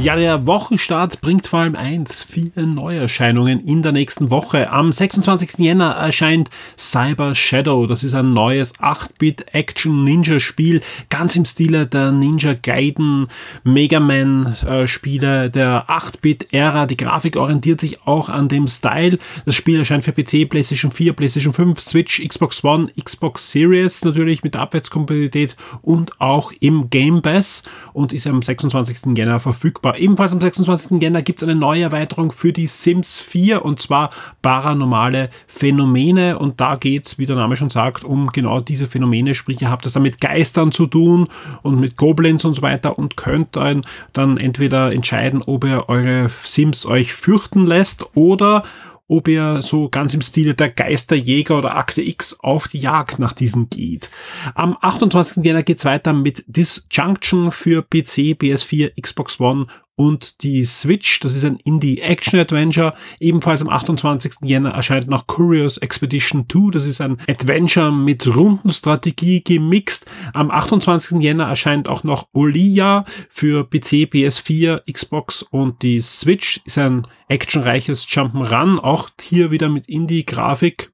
[0.00, 4.70] Ja, der Wochenstart bringt vor allem eins, viele Neuerscheinungen in der nächsten Woche.
[4.70, 5.58] Am 26.
[5.58, 7.88] Jänner erscheint Cyber Shadow.
[7.88, 13.26] Das ist ein neues 8-Bit-Action-Ninja-Spiel, ganz im Stile der Ninja Gaiden
[13.64, 16.86] Mega Man-Spiele äh, der 8-Bit-Ära.
[16.86, 19.18] Die Grafik orientiert sich auch an dem Style.
[19.46, 24.44] Das Spiel erscheint für PC, PlayStation 4, PlayStation 5, Switch, Xbox One, Xbox Series natürlich
[24.44, 29.16] mit Abwärtskompatibilität und auch im Game Pass und ist am 26.
[29.16, 29.98] Jänner verfügbar verfügbar.
[29.98, 31.02] Ebenfalls am 26.
[31.02, 34.10] Jänner gibt es eine neue Erweiterung für die Sims 4 und zwar
[34.42, 39.62] paranormale Phänomene und da geht's, wie der Name schon sagt, um genau diese Phänomene, sprich
[39.62, 41.26] ihr habt das dann mit Geistern zu tun
[41.62, 46.30] und mit Goblins und so weiter und könnt dann, dann entweder entscheiden, ob ihr eure
[46.44, 48.62] Sims euch fürchten lässt oder
[49.08, 53.32] ob er so ganz im Stile der Geisterjäger oder Akte X auf die Jagd nach
[53.32, 54.10] diesen geht.
[54.54, 55.44] Am 28.
[55.44, 59.66] Jänner geht's weiter mit Disjunction für PC, PS4, Xbox One
[59.98, 61.18] und die Switch.
[61.20, 62.94] Das ist ein Indie-Action-Adventure.
[63.18, 64.34] Ebenfalls am 28.
[64.42, 66.70] Jänner erscheint noch Curious Expedition 2.
[66.70, 70.06] Das ist ein Adventure mit Rundenstrategie gemixt.
[70.34, 71.20] Am 28.
[71.20, 76.60] Jänner erscheint auch noch Olia für PC, PS4, Xbox und die Switch.
[76.64, 78.78] Ist ein actionreiches Jump'n'Run.
[78.78, 80.92] Auch hier wieder mit Indie-Grafik.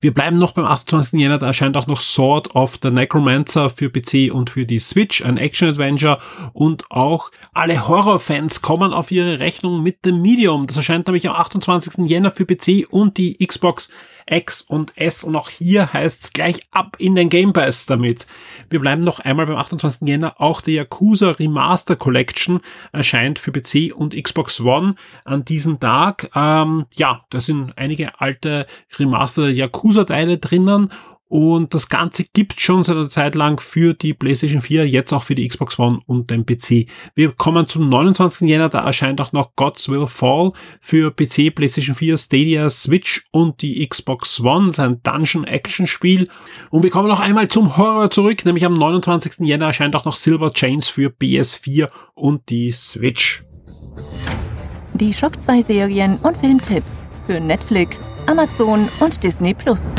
[0.00, 1.20] Wir bleiben noch beim 28.
[1.20, 5.24] Jänner, da erscheint auch noch Sword of the Necromancer für PC und für die Switch,
[5.24, 6.18] ein Action-Adventure
[6.52, 10.66] und auch alle Horrorfans kommen auf ihre Rechnung mit dem Medium.
[10.66, 12.08] Das erscheint nämlich am 28.
[12.08, 13.90] Jänner für PC und die Xbox
[14.30, 18.26] X und S und auch hier heißt es gleich ab in den Game Pass damit.
[18.70, 20.06] Wir bleiben noch einmal beim 28.
[20.08, 22.60] Jänner, auch die Yakuza Remaster Collection
[22.92, 26.30] erscheint für PC und Xbox One an diesem Tag.
[26.34, 28.66] Ähm, ja, da sind einige alte
[28.98, 30.90] Remaster Yakuza-Teile drinnen
[31.28, 35.22] und das Ganze gibt schon seit einer Zeit lang für die PlayStation 4, jetzt auch
[35.22, 36.86] für die Xbox One und den PC.
[37.14, 38.48] Wir kommen zum 29.
[38.48, 43.60] Jänner, da erscheint auch noch Gods Will Fall für PC, PlayStation 4, Stadia, Switch und
[43.60, 46.28] die Xbox One, sein Dungeon-Action-Spiel.
[46.70, 49.46] Und wir kommen noch einmal zum Horror zurück, nämlich am 29.
[49.46, 53.44] Jänner erscheint auch noch Silver Chains für PS4 und die Switch.
[54.94, 59.94] Die Shock 2 Serien und Filmtipps für Netflix, Amazon und Disney Plus.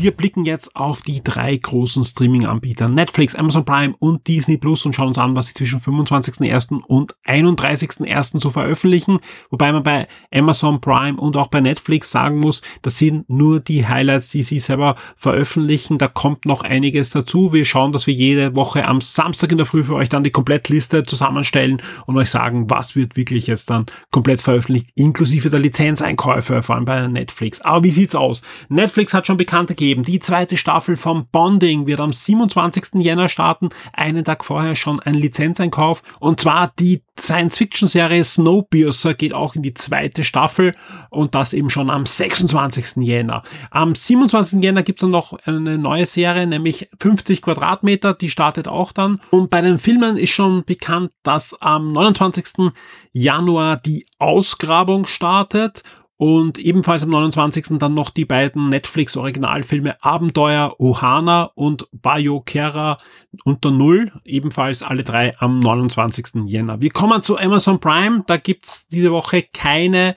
[0.00, 4.94] Wir blicken jetzt auf die drei großen Streaming-Anbieter Netflix, Amazon Prime und Disney Plus und
[4.94, 6.80] schauen uns an, was sie zwischen 25.01.
[6.86, 8.40] und 31.01.
[8.40, 9.18] so veröffentlichen.
[9.50, 13.86] Wobei man bei Amazon Prime und auch bei Netflix sagen muss, das sind nur die
[13.86, 15.98] Highlights, die sie selber veröffentlichen.
[15.98, 17.52] Da kommt noch einiges dazu.
[17.52, 20.30] Wir schauen, dass wir jede Woche am Samstag in der Früh für euch dann die
[20.30, 26.62] Komplettliste zusammenstellen und euch sagen, was wird wirklich jetzt dann komplett veröffentlicht, inklusive der Lizenzeinkäufe,
[26.62, 27.60] vor allem bei Netflix.
[27.60, 28.40] Aber wie sieht's aus?
[28.70, 30.04] Netflix hat schon bekannte geben.
[30.04, 33.02] Die zweite Staffel vom Bonding wird am 27.
[33.02, 36.04] Jänner starten, einen Tag vorher schon ein Lizenzeinkauf.
[36.20, 40.76] Und zwar die Science-Fiction-Serie Snowpiercer geht auch in die zweite Staffel
[41.10, 43.04] und das eben schon am 26.
[43.04, 43.42] Jänner.
[43.72, 44.62] Am 27.
[44.62, 49.20] Jänner gibt es dann noch eine neue Serie, nämlich 50 Quadratmeter, die startet auch dann.
[49.30, 52.72] Und bei den Filmen ist schon bekannt, dass am 29.
[53.12, 55.82] Januar die Ausgrabung startet
[56.20, 57.78] und ebenfalls am 29.
[57.78, 62.98] dann noch die beiden Netflix-Originalfilme Abenteuer Ohana und Bayo Kera
[63.44, 64.12] unter Null.
[64.26, 66.44] Ebenfalls alle drei am 29.
[66.44, 66.82] Jänner.
[66.82, 68.22] Wir kommen zu Amazon Prime.
[68.26, 70.14] Da gibt's diese Woche keine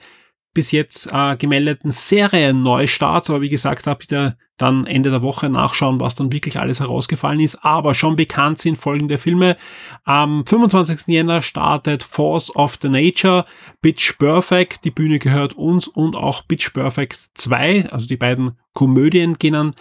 [0.52, 3.30] bis jetzt äh, gemeldeten Serien-Neustarts.
[3.30, 7.40] Aber wie gesagt, habt ihr dann Ende der Woche nachschauen, was dann wirklich alles herausgefallen
[7.40, 7.64] ist.
[7.64, 9.56] Aber schon bekannt sind folgende Filme.
[10.04, 11.08] Am 25.
[11.08, 13.44] Jänner startet Force of the Nature,
[13.82, 19.38] Bitch Perfect, die Bühne gehört uns und auch Bitch Perfect 2, also die beiden Komödien
[19.38, 19.74] gehen an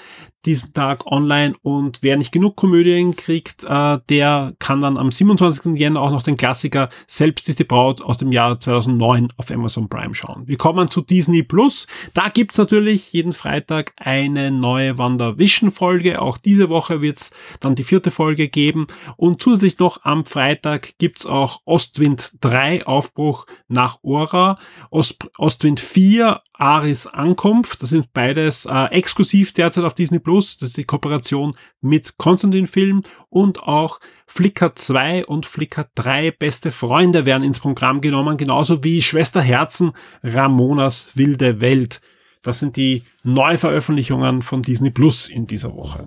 [0.45, 5.76] diesen Tag online und wer nicht genug Komödien kriegt, äh, der kann dann am 27.
[5.76, 9.88] Jänner auch noch den Klassiker Selbst ist die Braut aus dem Jahr 2009 auf Amazon
[9.88, 10.43] Prime schauen.
[10.45, 11.88] Wir kommen zu Disney Plus.
[12.13, 16.22] Da gibt's natürlich jeden Freitag eine neue WandaVision-Folge.
[16.22, 18.88] Auch diese Woche wird's dann die vierte Folge geben.
[19.18, 24.57] Und zusätzlich noch am Freitag gibt's auch Ostwind 3 Aufbruch nach Ora,
[24.89, 27.82] Ost Ostwind 4 Aris Ankunft.
[27.82, 30.57] Das sind beides äh, exklusiv derzeit auf Disney Plus.
[30.57, 36.72] Das ist die Kooperation mit Konstantin Film und auch Flickr 2 und Flickr 3 beste
[36.72, 39.91] Freunde werden ins Programm genommen, genauso wie Schwester Herzen
[40.24, 42.01] Ramonas wilde Welt.
[42.43, 46.05] Das sind die Neuveröffentlichungen von Disney Plus in dieser Woche.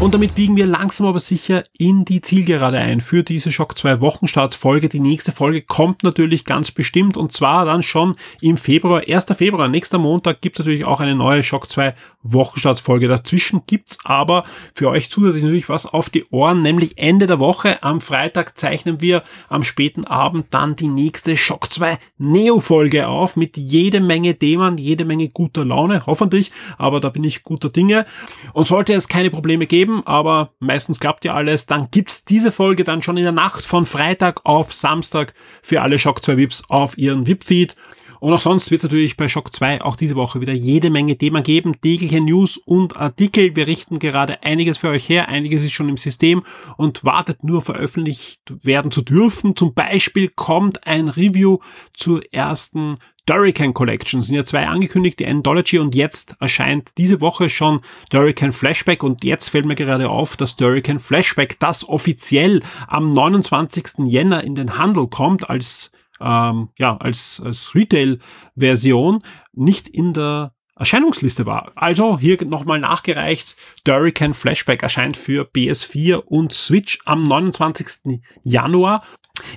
[0.00, 4.00] Und damit biegen wir langsam aber sicher in die Zielgerade ein für diese Schock 2
[4.00, 4.88] Wochenstartsfolge.
[4.88, 9.26] Die nächste Folge kommt natürlich ganz bestimmt und zwar dann schon im Februar, 1.
[9.36, 13.08] Februar, nächster Montag gibt es natürlich auch eine neue Schock 2 Wochenstartsfolge.
[13.08, 14.44] Dazwischen gibt's aber
[14.74, 17.82] für euch zusätzlich natürlich was auf die Ohren, nämlich Ende der Woche.
[17.82, 23.58] Am Freitag zeichnen wir am späten Abend dann die nächste Schock 2 Neo-Folge auf mit
[23.58, 28.06] jede Menge Themen, jede Menge guter Laune, hoffentlich, aber da bin ich guter Dinge.
[28.54, 31.66] Und sollte es keine Probleme geben, geben, aber meistens klappt ja alles.
[31.66, 35.98] Dann gibt's diese Folge dann schon in der Nacht von Freitag auf Samstag für alle
[35.98, 37.76] Shock 2 Vips auf ihren VIP-Feed.
[38.20, 41.16] Und auch sonst wird es natürlich bei Shock 2 auch diese Woche wieder jede Menge
[41.16, 43.56] Themen geben, tägliche News und Artikel.
[43.56, 46.42] Wir richten gerade einiges für euch her, einiges ist schon im System
[46.76, 49.56] und wartet nur veröffentlicht werden zu dürfen.
[49.56, 51.60] Zum Beispiel kommt ein Review
[51.94, 52.98] zur ersten
[53.30, 54.22] Hurricane Collection.
[54.22, 57.80] Sind ja zwei angekündigt, die Anthology und jetzt erscheint diese Woche schon
[58.12, 64.06] Hurricane Flashback und jetzt fällt mir gerade auf, dass Hurricane Flashback, das offiziell am 29.
[64.06, 69.22] Jänner in den Handel kommt als ähm, ja, als, als Retail-Version
[69.52, 71.72] nicht in der Erscheinungsliste war.
[71.74, 73.54] Also hier nochmal nachgereicht,
[73.84, 78.20] Durican Flashback erscheint für PS4 und Switch am 29.
[78.42, 79.02] Januar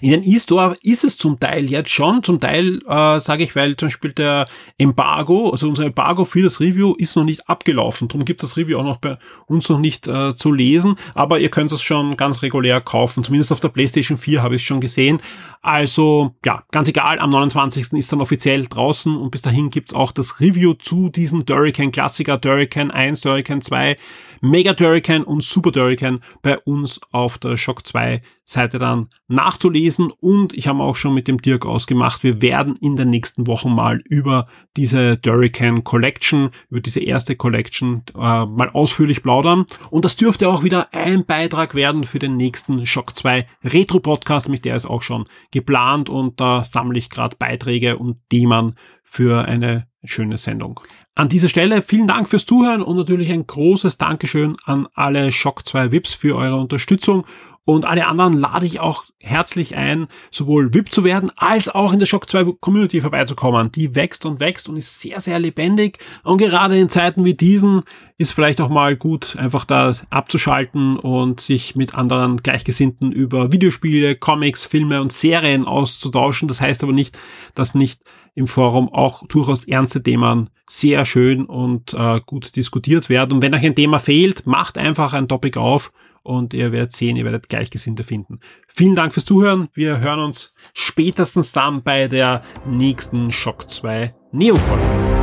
[0.02, 3.76] in den E-Store ist es zum Teil jetzt schon, zum Teil äh, sage ich, weil
[3.76, 4.46] zum Beispiel der
[4.78, 8.08] Embargo, also unser Embargo für das Review ist noch nicht abgelaufen.
[8.08, 9.18] Darum gibt das Review auch noch bei
[9.48, 13.24] uns noch nicht äh, zu lesen, aber ihr könnt es schon ganz regulär kaufen.
[13.24, 15.22] Zumindest auf der PlayStation 4 habe ich es schon gesehen.
[15.62, 17.94] Also ja, ganz egal, am 29.
[17.94, 22.38] ist dann offiziell draußen und bis dahin gibt's auch das Review zu diesen Durican Klassiker,
[22.38, 23.98] Durican 1, Durican 2,
[24.42, 30.54] Mega Durican und Super Durican bei uns auf der Shock 2 Seite dann nachzulesen und
[30.54, 34.02] ich habe auch schon mit dem Dirk ausgemacht, wir werden in den nächsten Wochen mal
[34.06, 40.50] über diese Durican Collection, über diese erste Collection äh, mal ausführlich plaudern und das dürfte
[40.50, 44.86] auch wieder ein Beitrag werden für den nächsten Shock 2 Retro Podcast, nämlich der ist
[44.86, 50.82] auch schon geplant und da sammle ich gerade Beiträge und Themen für eine schöne Sendung.
[51.16, 55.68] An dieser Stelle vielen Dank fürs Zuhören und natürlich ein großes Dankeschön an alle Shock
[55.68, 57.26] 2 VIPs für eure Unterstützung
[57.66, 62.00] und alle anderen lade ich auch herzlich ein, sowohl VIP zu werden, als auch in
[62.00, 63.72] der Shock 2 Community vorbeizukommen.
[63.72, 66.00] Die wächst und wächst und ist sehr, sehr lebendig.
[66.24, 67.84] Und gerade in Zeiten wie diesen
[68.18, 74.18] ist vielleicht auch mal gut, einfach da abzuschalten und sich mit anderen Gleichgesinnten über Videospiele,
[74.18, 76.50] Comics, Filme und Serien auszutauschen.
[76.50, 77.18] Das heißt aber nicht,
[77.56, 78.02] dass nicht
[78.36, 83.34] im Forum auch durchaus ernste Themen sehr schön und äh, gut diskutiert werden.
[83.34, 85.92] Und wenn euch ein Thema fehlt, macht einfach ein Topic auf
[86.24, 88.40] und ihr werdet sehen, ihr werdet Gleichgesinnte finden.
[88.68, 89.68] Vielen Dank fürs Zuhören.
[89.74, 95.23] Wir hören uns spätestens dann bei der nächsten Shock 2 Neo-Folge.